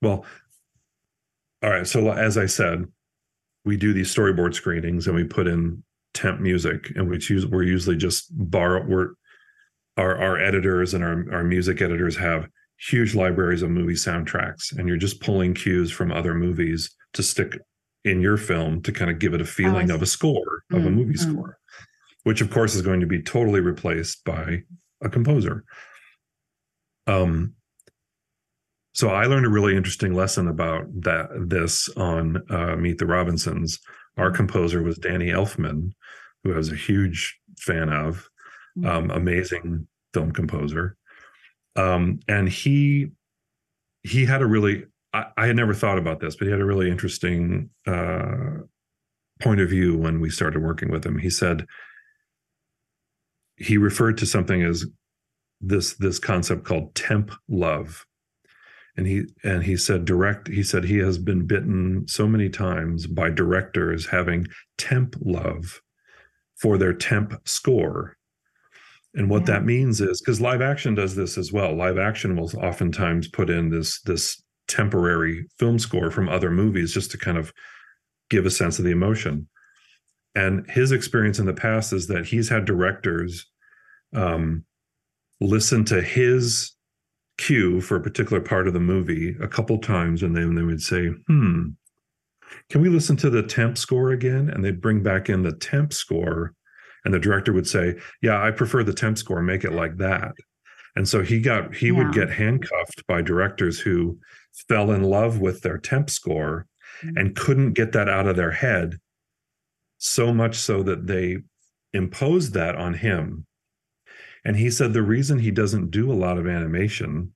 [0.00, 0.24] well
[1.62, 2.84] all right so as i said
[3.64, 5.82] we do these storyboard screenings and we put in
[6.14, 9.10] temp music and we choose we're usually just borrow we're
[9.96, 12.48] our our editors and our, our music editors have
[12.78, 17.58] huge libraries of movie soundtracks and you're just pulling cues from other movies to stick
[18.04, 19.94] in your film to kind of give it a feeling see.
[19.94, 21.18] of a score of a Mm, movie mm.
[21.18, 21.58] score
[22.24, 24.62] which of course is going to be totally replaced by
[25.02, 25.64] a composer
[27.06, 27.52] um
[28.94, 33.78] so i learned a really interesting lesson about that this on uh, meet the robinsons
[34.16, 35.90] our composer was danny elfman
[36.44, 38.28] who I was a huge fan of
[38.78, 38.86] Mm.
[38.88, 40.96] um, amazing film composer.
[41.76, 43.10] Um, and he
[44.02, 46.64] he had a really I, I had never thought about this, but he had a
[46.64, 48.62] really interesting uh,
[49.40, 51.18] point of view when we started working with him.
[51.18, 51.66] He said
[53.56, 54.86] he referred to something as
[55.62, 58.04] this this concept called temp love.
[58.96, 63.06] And he and he said direct he said he has been bitten so many times
[63.06, 64.46] by directors having
[64.76, 65.80] temp love
[66.56, 68.16] for their temp score
[69.14, 69.54] and what Yeah.
[69.54, 71.74] that means is because live action does this as well.
[71.74, 77.10] Live action will oftentimes put in this this temporary film score from other movies just
[77.10, 77.52] to kind of
[78.30, 79.48] give a sense of the emotion.
[80.34, 83.46] And his experience in the past is that he's had directors
[84.14, 84.64] um,
[85.42, 86.72] listen to his
[87.38, 90.82] cue for a particular part of the movie a couple times, and then they would
[90.82, 91.70] say, "Hmm,
[92.70, 95.92] can we listen to the temp score again?" And they'd bring back in the temp
[95.92, 96.54] score,
[97.04, 100.32] and the director would say, yeah i prefer the temp score make it like that
[100.94, 104.16] and so he got he would get handcuffed by directors who
[104.68, 106.66] fell in love with their temp score
[107.02, 107.18] Mm.
[107.20, 108.98] and couldn't get that out of their head
[109.98, 111.38] so much so that they
[111.92, 113.46] imposed that on him
[114.44, 117.32] and he said the reason he doesn't do a lot of animation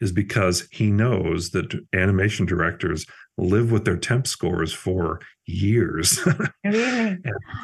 [0.00, 3.06] is because he knows that animation directors
[3.38, 6.20] live with their temp scores for years
[6.64, 7.18] really?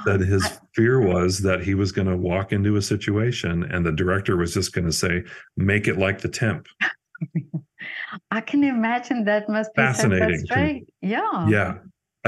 [0.06, 3.92] that his fear was that he was going to walk into a situation and the
[3.92, 5.22] director was just going to say
[5.56, 6.66] make it like the temp
[8.30, 10.78] I can imagine that must be Fascinating so.
[11.02, 11.48] Yeah.
[11.48, 11.74] yeah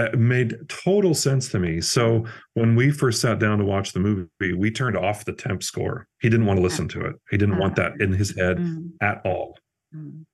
[0.06, 1.80] it made total sense to me.
[1.80, 2.24] So
[2.54, 6.06] when we first sat down to watch the movie we turned off the temp score.
[6.20, 7.16] He didn't want to listen to it.
[7.30, 9.58] He didn't want that in his head Mm, at all.
[9.94, 10.24] Mm.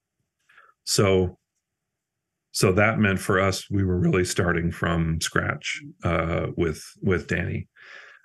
[0.85, 1.39] so
[2.53, 7.69] so that meant for us we were really starting from scratch uh, with with danny.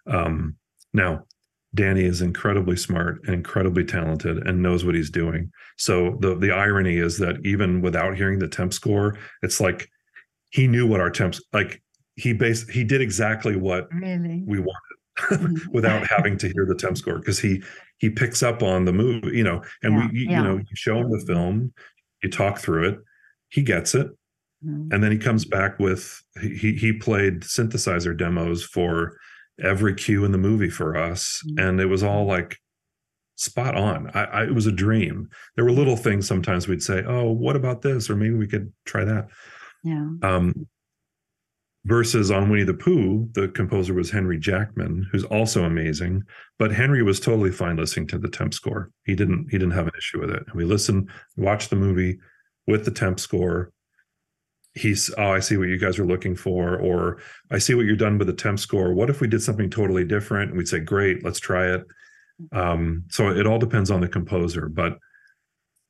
[0.08, 0.56] Um,
[0.94, 1.26] now
[1.74, 5.52] danny is incredibly smart and incredibly talented and knows what he's doing.
[5.78, 9.89] So the the irony is that even without hearing the temp score it's like
[10.52, 11.82] he knew what our temps like
[12.16, 16.97] he based he did exactly what really we wanted without having to hear the temp
[16.97, 17.62] score because he
[17.97, 20.38] he picks up on the movie you know and Yeah, we you, yeah.
[20.38, 21.74] you know you show him the film
[22.24, 22.99] you talk through it
[23.49, 24.08] he gets it
[24.64, 24.93] Mhm.
[24.93, 29.18] and then he comes back with he he played synthesizer demos for
[29.60, 31.68] every cue in the movie for us Mhm.
[31.70, 32.58] and it was all like
[33.38, 37.04] spot on I, I it was a dream there were little things sometimes we'd say
[37.08, 39.30] oh what about this or maybe we could try that
[39.84, 40.10] yeah.
[40.22, 40.68] Um
[41.86, 46.22] versus on winnie the pooh the composer was henry jackman who's also amazing
[46.60, 48.92] but henry was totally fine listening to the temp score.
[49.04, 50.44] He didn't he didn't have an issue with it.
[50.46, 52.20] And we listened watched the movie
[52.68, 53.72] with the temp score.
[54.76, 57.18] He's oh i see what you guys are looking for or
[57.50, 58.94] i see what you're done with the temp score.
[58.94, 60.52] What if we did something totally different?
[60.52, 61.84] And we'd say great let's try it.
[62.52, 65.00] Um so it all depends on the composer but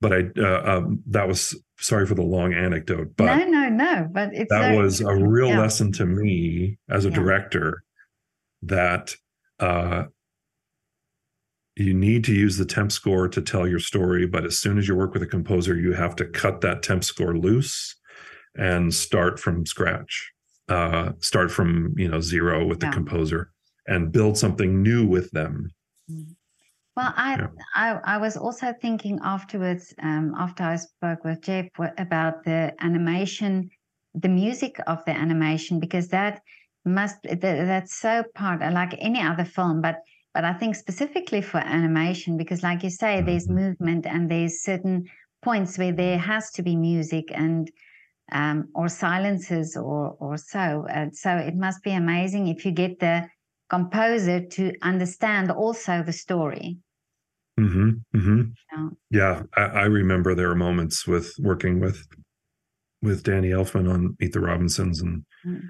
[0.02, 4.08] but i uh, um, that was sorry for the long anecdote but no no no
[4.12, 5.60] but it's that very was a real Yeah.
[5.60, 7.16] lesson to me as a Yeah.
[7.16, 7.84] director
[8.64, 9.16] that
[9.60, 10.04] uh
[11.78, 14.88] you need to use the temp score to tell your story but as soon as
[14.88, 17.95] you work with a composer you have to cut that temp score loose
[18.56, 20.32] and start from scratch
[20.70, 23.52] uh start from you know zero with the composer
[23.88, 25.72] and build something new with them
[26.96, 27.48] Well, I, Yeah.
[27.76, 31.68] I I was also thinking afterwards, um, after I spoke with Jeff
[31.98, 33.70] about the animation,
[34.14, 36.42] the music of the animation, because that
[36.86, 39.98] must that, that's so part like any other film, but
[40.34, 43.56] but I think specifically for animation, because like you say, there's Mhm.
[43.62, 45.06] movement and there's certain
[45.42, 47.72] points where there has to be music and
[48.32, 50.86] um, or silences or or so.
[50.89, 53.30] And so it must be amazing if you get the
[53.72, 56.78] composer to understand also the story.
[57.59, 58.41] Mm-hmm, mm-hmm.
[58.72, 58.89] Yeah.
[59.09, 62.05] Yeah, I, I remember there were moments with working with
[63.01, 65.61] with Danny Elfman on Meet the Robinsons, and Mm.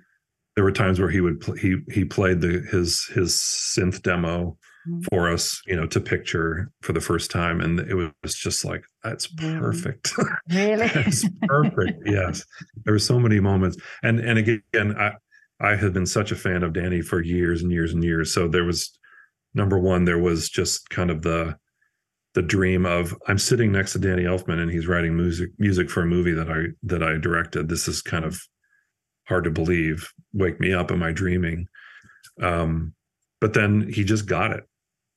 [0.56, 4.58] there were times where he would pl- he he played the his his synth demo
[4.88, 5.04] Mm.
[5.10, 7.93] for us, you know, to picture for the first time, and it
[8.24, 10.12] was just like that's perfect.
[10.49, 10.88] Really?
[10.95, 11.93] That's perfect.
[12.06, 12.43] yes,
[12.84, 15.14] there were so many moments, and and again, I
[15.62, 18.34] I had been such a fan of Danny for years and years and years.
[18.34, 18.97] So there was
[19.53, 21.57] number one, there was just kind of the
[22.34, 26.01] the dream of I'm sitting next to Danny Elfman and he's writing music music for
[26.01, 27.68] a movie that I that I directed.
[27.68, 28.41] This is kind of
[29.28, 30.12] hard to believe.
[30.34, 31.68] Wake me up, am I dreaming?
[32.41, 32.93] Um,
[33.39, 34.64] but then he just got it.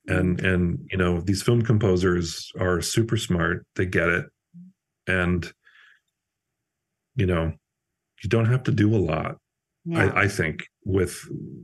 [0.07, 3.64] And and you know, these film composers are super smart.
[3.76, 4.26] They get it.
[5.07, 5.51] And
[7.14, 7.53] you know,
[8.22, 9.36] you don't have to do a lot.
[9.85, 10.07] Yeah.
[10.07, 11.18] I, I think with,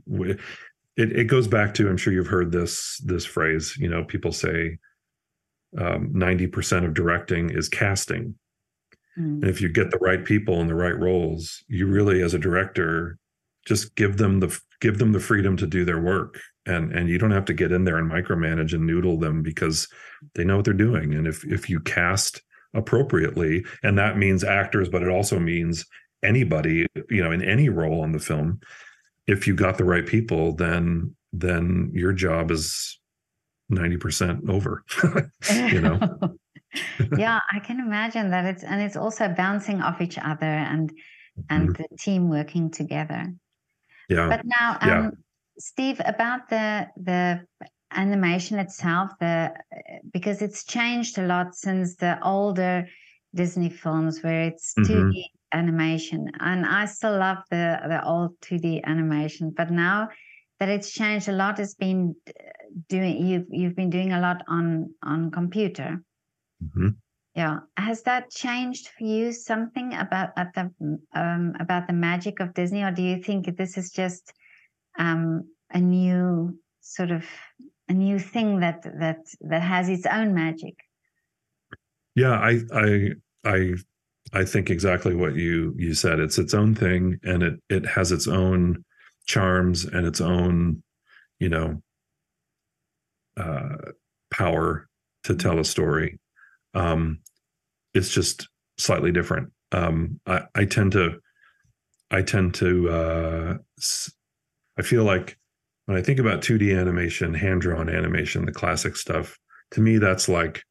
[0.05, 0.39] with
[0.97, 3.75] it, it goes back to I'm sure you've heard this this phrase.
[3.77, 4.77] You know, people say
[5.73, 8.35] ninety percent of directing is casting,
[9.17, 9.41] Mm.
[9.41, 12.39] and if you get the right people in the right roles, you really, as a
[12.39, 13.17] director,
[13.67, 17.17] just give them the give them the freedom to do their work, and and you
[17.17, 19.87] don't have to get in there and micromanage and noodle them because
[20.35, 21.13] they know what they're doing.
[21.13, 22.41] And if if you cast
[22.73, 25.85] appropriately, and that means actors, but it also means
[26.23, 28.59] anybody, you know, in any role on the film,
[29.27, 32.99] if you got the right people, then then your job is
[33.69, 34.83] ninety percent over.
[35.71, 35.99] you know.
[37.17, 40.91] yeah, I can imagine that it's and it's also bouncing off each other and
[41.49, 41.77] and Mhm.
[41.77, 43.33] the team working together.
[44.09, 44.27] Yeah.
[44.27, 45.09] But now, um, Yeah.
[45.59, 47.45] Steve, about the the
[47.91, 49.53] animation itself, the
[50.11, 52.87] because it's changed a lot since the older
[53.33, 54.85] Disney films where it's Mhm.
[54.85, 59.53] 2D animation, and I still love the the old 2D animation.
[59.55, 60.09] But now
[60.59, 62.15] that it's changed a lot, it's been
[62.89, 66.03] doing you've you've been doing a lot on on computer.
[66.63, 66.95] Mhm.
[67.35, 70.71] Yeah, has that changed for you something about at the
[71.15, 74.33] um, about the magic of Disney, or do you think this is just
[74.99, 77.25] um, a new sort of
[77.87, 80.75] a new thing that that that has its own magic?
[82.15, 83.11] Yeah, I I
[83.45, 83.75] I
[84.33, 86.19] I think exactly what you you said.
[86.19, 88.83] It's its own thing and it it has its own
[89.25, 90.83] charms and its own,
[91.39, 91.81] you know,
[93.37, 93.91] uh
[94.31, 94.87] power
[95.25, 96.19] to tell a story.
[96.73, 97.19] Um
[97.93, 99.51] it's just slightly different.
[99.71, 101.19] Um I I tend to
[102.09, 103.57] I tend to uh
[104.77, 105.37] I feel like
[105.85, 109.37] when I think about 2D animation, hand-drawn animation, the classic stuff,
[109.71, 110.63] to me that's like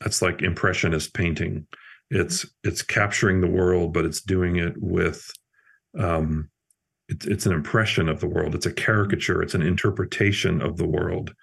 [0.00, 1.66] that's like impressionist painting
[2.10, 5.30] it's it's capturing the world but it's doing it with
[5.98, 6.48] um
[7.08, 8.54] it's it's an impression of the world.
[8.54, 9.42] It's a caricature.
[9.42, 11.34] It's an interpretation of the world.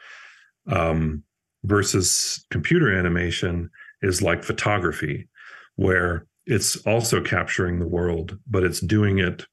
[0.70, 1.24] Um
[1.64, 3.70] versus computer animation
[4.02, 5.30] is like photography
[5.78, 9.46] where it's also capturing the world but it's doing it.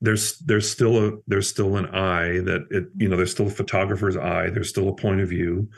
[0.00, 3.50] There's there's still a there's still an eye that it you know there's still a
[3.50, 4.50] photographer's eye.
[4.50, 5.68] There's still a point of view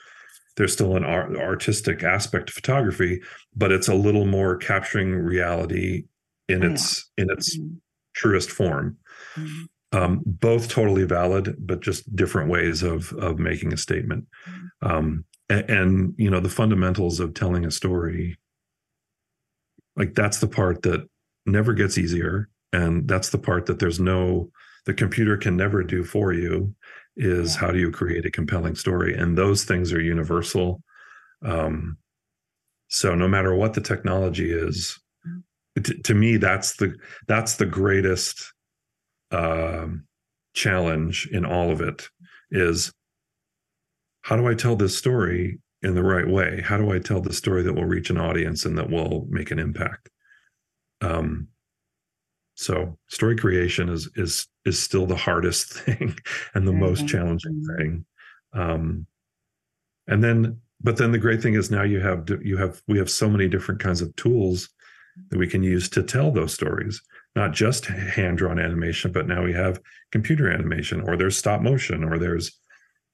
[0.57, 3.20] there's still an art, artistic aspect of photography
[3.54, 6.04] but it's a little more capturing reality
[6.48, 7.24] in oh, its yeah.
[7.24, 7.74] in its mm-hmm.
[8.14, 8.96] truest form
[9.34, 9.98] mm-hmm.
[9.98, 14.88] um, both totally valid but just different ways of of making a statement mm-hmm.
[14.88, 18.36] um, and, and you know the fundamentals of telling a story
[19.96, 21.09] like that's the part that
[21.46, 24.50] never gets easier and that's the part that there's no
[24.84, 26.74] the computer can never do for you
[27.16, 27.60] is yeah.
[27.60, 30.82] how do you create a compelling story and those things are universal
[31.44, 31.96] um,
[32.88, 35.82] so no matter what the technology is mm-hmm.
[35.82, 36.94] to, to me that's the
[37.26, 38.52] that's the greatest
[39.30, 40.04] um,
[40.54, 42.08] challenge in all of it
[42.50, 42.92] is
[44.22, 47.32] how do i tell this story in the right way how do i tell the
[47.32, 50.10] story that will reach an audience and that will make an impact
[51.02, 51.48] um,
[52.54, 56.16] so story creation is is is still the hardest thing
[56.54, 56.80] and the mm-hmm.
[56.80, 58.04] most challenging thing.
[58.52, 59.06] Um,
[60.06, 63.10] and then, but then the great thing is now you have you have we have
[63.10, 64.68] so many different kinds of tools
[65.30, 67.02] that we can use to tell those stories.
[67.34, 69.80] Not just hand drawn animation, but now we have
[70.12, 72.58] computer animation, or there's stop motion, or there's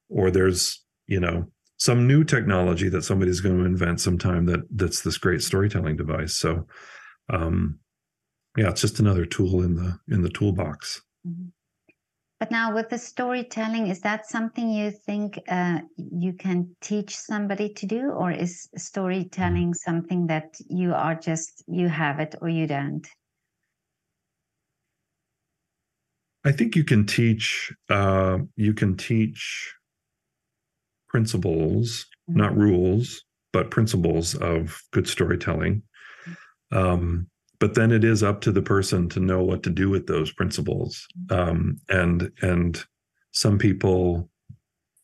[0.09, 5.01] or there's you know some new technology that somebody's going to invent sometime that that's
[5.01, 6.35] this great storytelling device.
[6.35, 6.67] So
[7.29, 7.79] um,
[8.57, 11.47] yeah it's just another tool in the in the toolbox mm-hmm.
[12.39, 17.69] but now with the storytelling is that something you think uh, you can teach somebody
[17.69, 19.91] to do or is storytelling mm-hmm.
[19.91, 23.07] something that you are just you have it or you don't
[26.45, 29.73] i think you can teach uh, you can teach
[31.07, 32.39] principles mm-hmm.
[32.39, 35.83] not rules but principles of good storytelling
[36.25, 36.77] mm-hmm.
[36.77, 37.27] um,
[37.63, 40.33] but then it is up to the person to know what to do with those
[40.33, 41.07] principles.
[41.29, 42.83] Um, and and
[43.31, 44.29] some people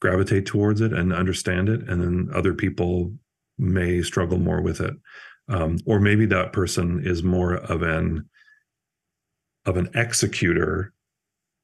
[0.01, 3.14] gravitate towards it and understand it and then other people
[3.57, 4.93] may struggle more with it.
[5.47, 8.30] Um, or maybe that person is more of an
[9.66, 10.91] of an executor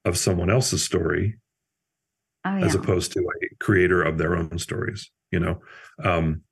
[0.06, 1.36] of someone else's story
[2.46, 2.66] oh, yeah.
[2.66, 5.60] as opposed to a creator of their own stories you know?
[6.02, 6.44] Um,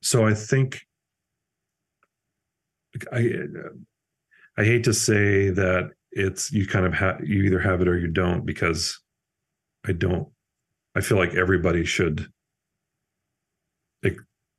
[0.00, 0.87] so i think
[3.12, 3.30] I
[4.56, 7.98] I hate to say that it's you kind of have you either have it or
[7.98, 8.98] you don't because
[9.86, 10.28] I don't
[10.94, 12.28] I feel like everybody should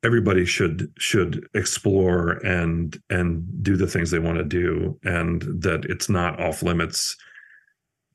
[0.04, 5.86] everybody should should explore and and do the things they want to do and that
[5.86, 7.16] it's not off limits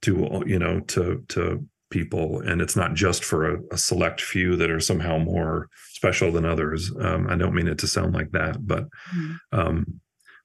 [0.00, 4.56] to you know to to people and it's not just for a, a select few
[4.56, 8.30] that are somehow more special than others um, i don't mean it to sound like
[8.32, 9.36] that but mm.
[9.52, 10.00] um,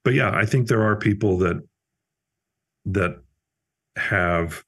[0.10, 1.62] but yeah, I think there are people that
[2.86, 3.22] that
[3.96, 4.64] have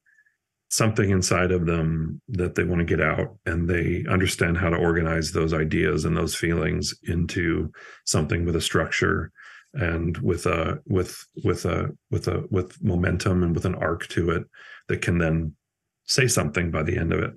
[0.68, 4.76] something inside of them that they want to get out and they understand how to
[4.76, 7.72] organize those ideas and those feelings into
[8.04, 9.32] something with a structure
[9.74, 14.30] and with a with with a with a with momentum and with an arc to
[14.30, 14.44] it
[14.86, 15.56] that can then
[16.04, 17.32] say something by the end of it.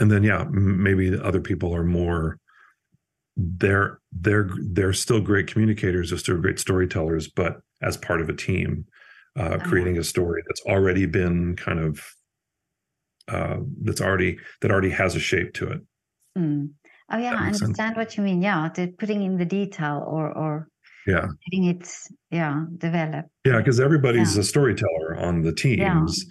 [0.00, 2.40] And then yeah maybe other people are more
[3.38, 8.34] they're they're they're still great communicators they're still great storytellers but as part of a
[8.34, 8.84] team
[9.38, 9.68] uh, uh-huh.
[9.68, 12.04] creating a story that's already been kind of
[13.28, 15.80] uh, that's already that already has a shape to it
[16.36, 16.68] mm.
[17.12, 17.96] oh yeah i understand sense.
[17.96, 20.68] what you mean yeah the putting in the detail or or
[21.06, 21.88] yeah getting it
[22.30, 24.40] yeah develop yeah because everybody's yeah.
[24.40, 26.24] a storyteller on the teams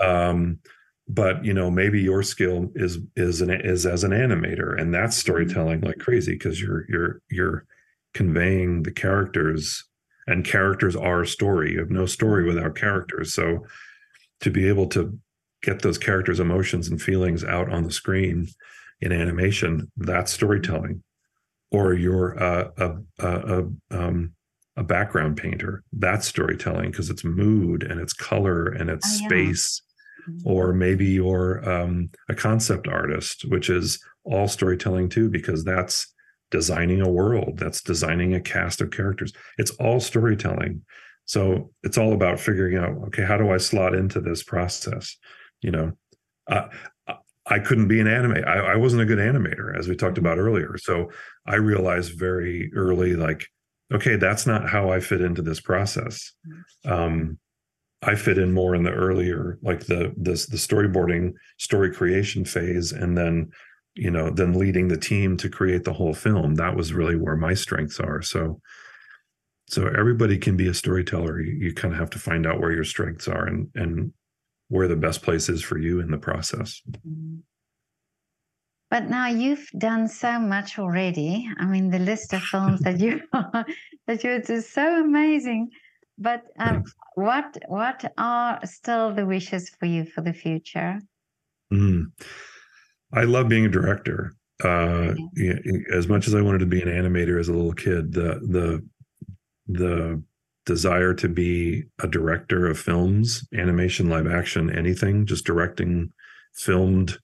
[0.00, 0.28] yeah.
[0.28, 0.58] um
[1.08, 5.16] but you know maybe your skill is is an is as an animator and that's
[5.16, 5.20] mm-hmm.
[5.20, 7.66] storytelling like crazy because you're you're you're
[8.14, 9.84] conveying the characters
[10.26, 12.54] and characters are story you have no story mm-hmm.
[12.54, 13.66] without characters so
[14.40, 15.18] to be able to
[15.62, 18.48] get those characters emotions and feelings out on the screen
[19.00, 21.02] in animation that's storytelling
[21.72, 24.32] or you're a a, a, a, um,
[24.76, 29.28] a background painter that's storytelling because it's mood and it's color and it's oh, yeah.
[29.28, 29.82] space
[30.44, 36.12] or maybe you're um, a concept artist, which is all storytelling too, because that's
[36.50, 39.32] designing a world, that's designing a cast of characters.
[39.58, 40.82] It's all storytelling.
[41.24, 45.16] So it's all about figuring out, okay, how do I slot into this process?
[45.60, 45.92] You know,
[46.50, 46.68] uh,
[47.46, 48.46] I couldn't be an animator.
[48.46, 50.76] I, I wasn't a good animator, as we talked about earlier.
[50.78, 51.10] So
[51.46, 53.46] I realized very early, like,
[53.92, 56.32] okay, that's not how I fit into this process.
[56.84, 57.38] Um,
[58.02, 62.92] I fit in more in the earlier, like the the the storyboarding, story creation phase,
[62.92, 63.52] and then
[63.94, 66.54] you know, then leading the team to create the whole film.
[66.54, 68.22] That was really where my strengths are.
[68.22, 68.60] So,
[69.68, 71.40] so everybody can be a storyteller.
[71.40, 74.12] You, you kind of have to find out where your strengths are and and
[74.68, 76.80] where the best place is for you in the process.
[78.90, 81.48] But now you've done so much already.
[81.58, 83.20] I mean, the list of films that you
[84.06, 85.70] that you do so amazing.
[86.22, 86.84] But um,
[87.16, 91.00] what what are still the wishes for you for the future?
[91.72, 92.12] Mm.
[93.12, 94.34] I love being a director.
[94.62, 95.14] Uh,
[95.92, 98.86] as much as I wanted to be an animator as a little kid, the the
[99.66, 100.22] the
[100.64, 106.12] desire to be a director of films, animation, live action, anything, just directing
[106.54, 107.18] filmed,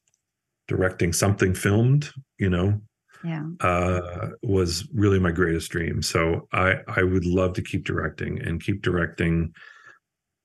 [0.66, 2.80] directing something filmed, you know,
[3.25, 6.03] yeah, uh, was really my greatest dream.
[6.03, 9.55] So I I would love to keep directing and keep directing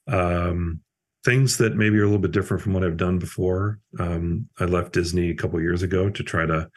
[0.08, 0.82] um,
[1.24, 3.80] things that maybe are a little bit different from what I've done before.
[4.00, 6.70] Um, I left Disney a couple years ago to try to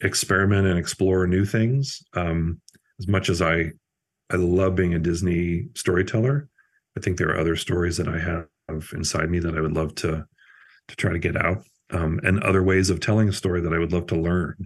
[0.00, 2.02] experiment and explore new things.
[2.14, 2.60] Um,
[2.98, 3.72] as much as I,
[4.30, 6.48] I love being a Disney storyteller.
[6.96, 8.46] I think there are other stories that I have
[8.92, 10.26] inside me that I would love to
[10.88, 13.78] to try to get out, um, and other ways of telling a story that I
[13.78, 14.56] would love to learn.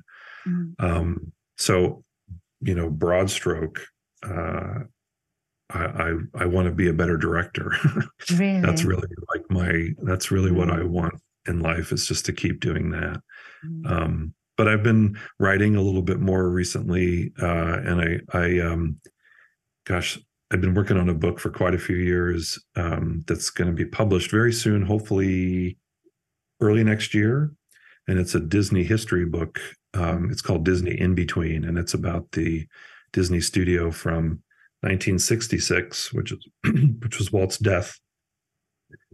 [0.47, 1.14] Mm-hmm.
[1.57, 2.05] so,
[2.61, 3.80] you know, broad stroke.
[4.22, 4.80] Uh,
[5.70, 7.72] I, I, I want to be a better director.
[8.30, 8.61] Really?
[8.61, 10.88] that's really like my that's really what I mm.
[10.88, 11.14] want
[11.49, 13.20] in life is just to keep doing that.
[13.66, 13.90] Mm.
[13.90, 19.01] Um, but I've been writing a little bit more recently, uh, and I I um,
[19.86, 20.20] gosh,
[20.53, 23.74] I've been working on a book for quite a few years um, that's going to
[23.74, 25.78] be published very soon, hopefully
[26.61, 27.53] early next year.
[28.07, 29.61] And it's a Disney history book.
[29.95, 32.66] Um, it's called Disney In Between, and it's about the
[33.12, 34.43] Disney studio from
[34.80, 36.47] 1966, which is
[37.03, 37.99] which was Walt's death,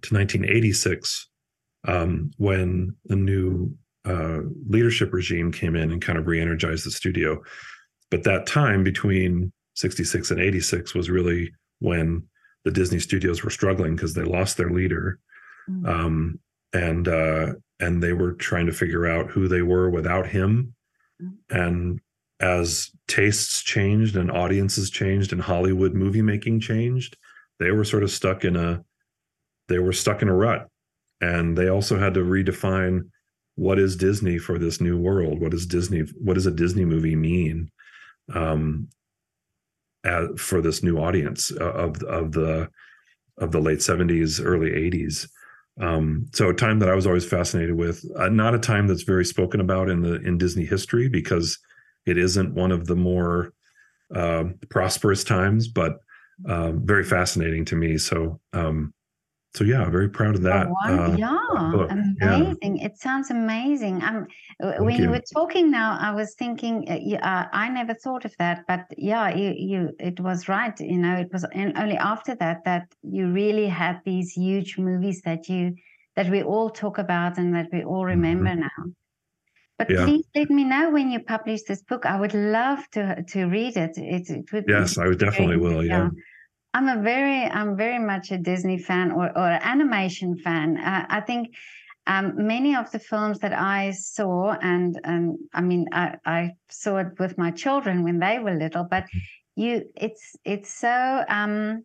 [0.02, 1.28] to 1986,
[1.86, 3.74] um, when the new
[4.04, 7.42] uh, leadership regime came in and kind of re-energized the studio.
[8.10, 12.24] But that time between 66 and 86 was really when
[12.64, 15.18] the Disney studios were struggling because they lost their leader.
[15.68, 15.86] Mm-hmm.
[15.86, 16.40] Um,
[16.72, 20.74] and uh, and they were trying to figure out who they were without him.
[21.22, 21.56] Mm-hmm.
[21.56, 22.00] And
[22.40, 27.16] as tastes changed and audiences changed and Hollywood movie making changed,
[27.58, 28.84] they were sort of stuck in a
[29.68, 30.68] they were stuck in a rut.
[31.20, 33.10] And they also had to redefine
[33.56, 35.40] what is Disney for this new world?
[35.40, 37.70] What does Disney what does a Disney movie mean
[38.32, 38.88] um,
[40.04, 42.70] as, for this new audience of of the
[43.36, 45.28] of the late 70s, early 80s?
[45.80, 49.02] Um, so a time that I was always fascinated with, uh, not a time that's
[49.02, 51.58] very spoken about in the in Disney history because
[52.06, 53.52] it isn't one of the more
[54.14, 55.98] uh, prosperous times, but
[56.48, 57.98] um, very fascinating to me.
[57.98, 58.92] So, um,
[59.54, 60.68] so yeah, very proud of that.
[60.68, 62.76] Oh, uh, yeah, amazing!
[62.76, 62.86] Yeah.
[62.86, 64.02] It sounds amazing.
[64.02, 64.26] Um,
[64.60, 65.04] when you.
[65.04, 65.10] you.
[65.10, 69.34] were talking now, I was thinking, uh, uh, I never thought of that, but yeah,
[69.34, 70.78] you, you, it was right.
[70.78, 75.22] You know, it was and only after that that you really had these huge movies
[75.24, 75.74] that you
[76.14, 78.60] that we all talk about and that we all remember mm-hmm.
[78.60, 78.92] now.
[79.78, 80.04] But yeah.
[80.04, 82.04] please let me know when you publish this book.
[82.04, 83.96] I would love to to read it.
[83.96, 85.82] It, it would yes, I would definitely will.
[85.84, 86.04] Yeah.
[86.04, 86.10] yeah.
[86.74, 90.76] I'm a very I'm very much a Disney fan or or animation fan.
[90.78, 91.54] Uh, I think
[92.06, 96.98] um, many of the films that I saw, and and I mean I, I saw
[96.98, 99.04] it with my children when they were little, but
[99.56, 101.84] you it's it's so um,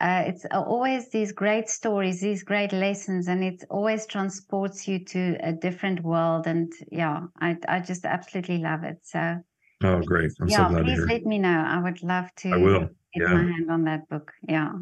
[0.00, 5.36] uh, it's always these great stories, these great lessons, and it always transports you to
[5.40, 6.46] a different world.
[6.46, 8.98] And yeah, I, I just absolutely love it.
[9.02, 9.38] So,
[9.84, 10.32] oh, great!
[10.40, 11.64] I'm yeah, so glad please let me know.
[11.66, 12.50] I would love to.
[12.50, 12.88] I will.
[13.14, 13.34] Get yeah.
[13.34, 14.32] my hand on that book.
[14.48, 14.72] Yeah.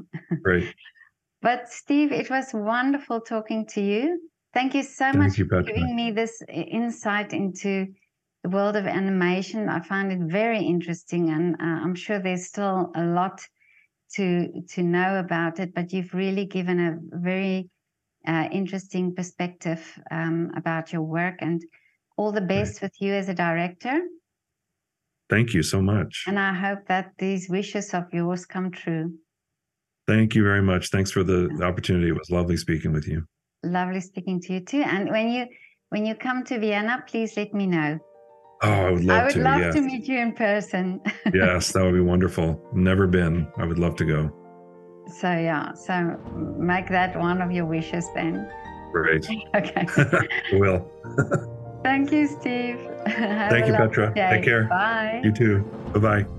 [0.43, 0.75] Great.
[1.43, 4.21] but Steve, it was wonderful talking to you.
[4.53, 7.87] Thank you so Thank much you, for giving me this insight into
[8.43, 9.69] the world of animation.
[9.69, 13.41] I find it very interesting, and uh, I'm sure there's still a lot
[14.15, 17.69] to to know about it, but you've really given a very
[18.27, 21.63] uh, interesting perspective um, about your work and
[22.17, 24.01] all the best with you as a director.
[25.29, 26.24] Thank you so much.
[26.27, 29.12] And I hope that these wishes of yours come true.
[30.07, 30.91] Thank you very much.
[30.91, 32.09] Thanks for the, the opportunity.
[32.09, 33.24] It was lovely speaking with you.
[33.64, 34.83] Lovely speaking to you too.
[34.83, 35.47] And when you
[35.89, 37.99] when you come to Vienna, please let me know.
[38.62, 39.12] Oh, I would love to.
[39.12, 39.74] I would to, love yes.
[39.74, 41.01] to meet you in person.
[41.35, 42.61] yes, that would be wonderful.
[42.72, 43.49] Never been.
[43.57, 44.31] I would love to go.
[45.20, 46.18] So yeah, so
[46.59, 48.49] make that one of your wishes then.
[48.93, 49.27] Great.
[49.55, 49.87] okay.
[50.53, 50.89] will.
[51.83, 52.79] Thank you, Steve.
[53.51, 54.13] Thank you, Petra.
[54.15, 54.31] Day.
[54.31, 54.65] Take care.
[54.65, 55.21] Bye.
[55.23, 55.61] You too.
[55.93, 56.36] Bye bye.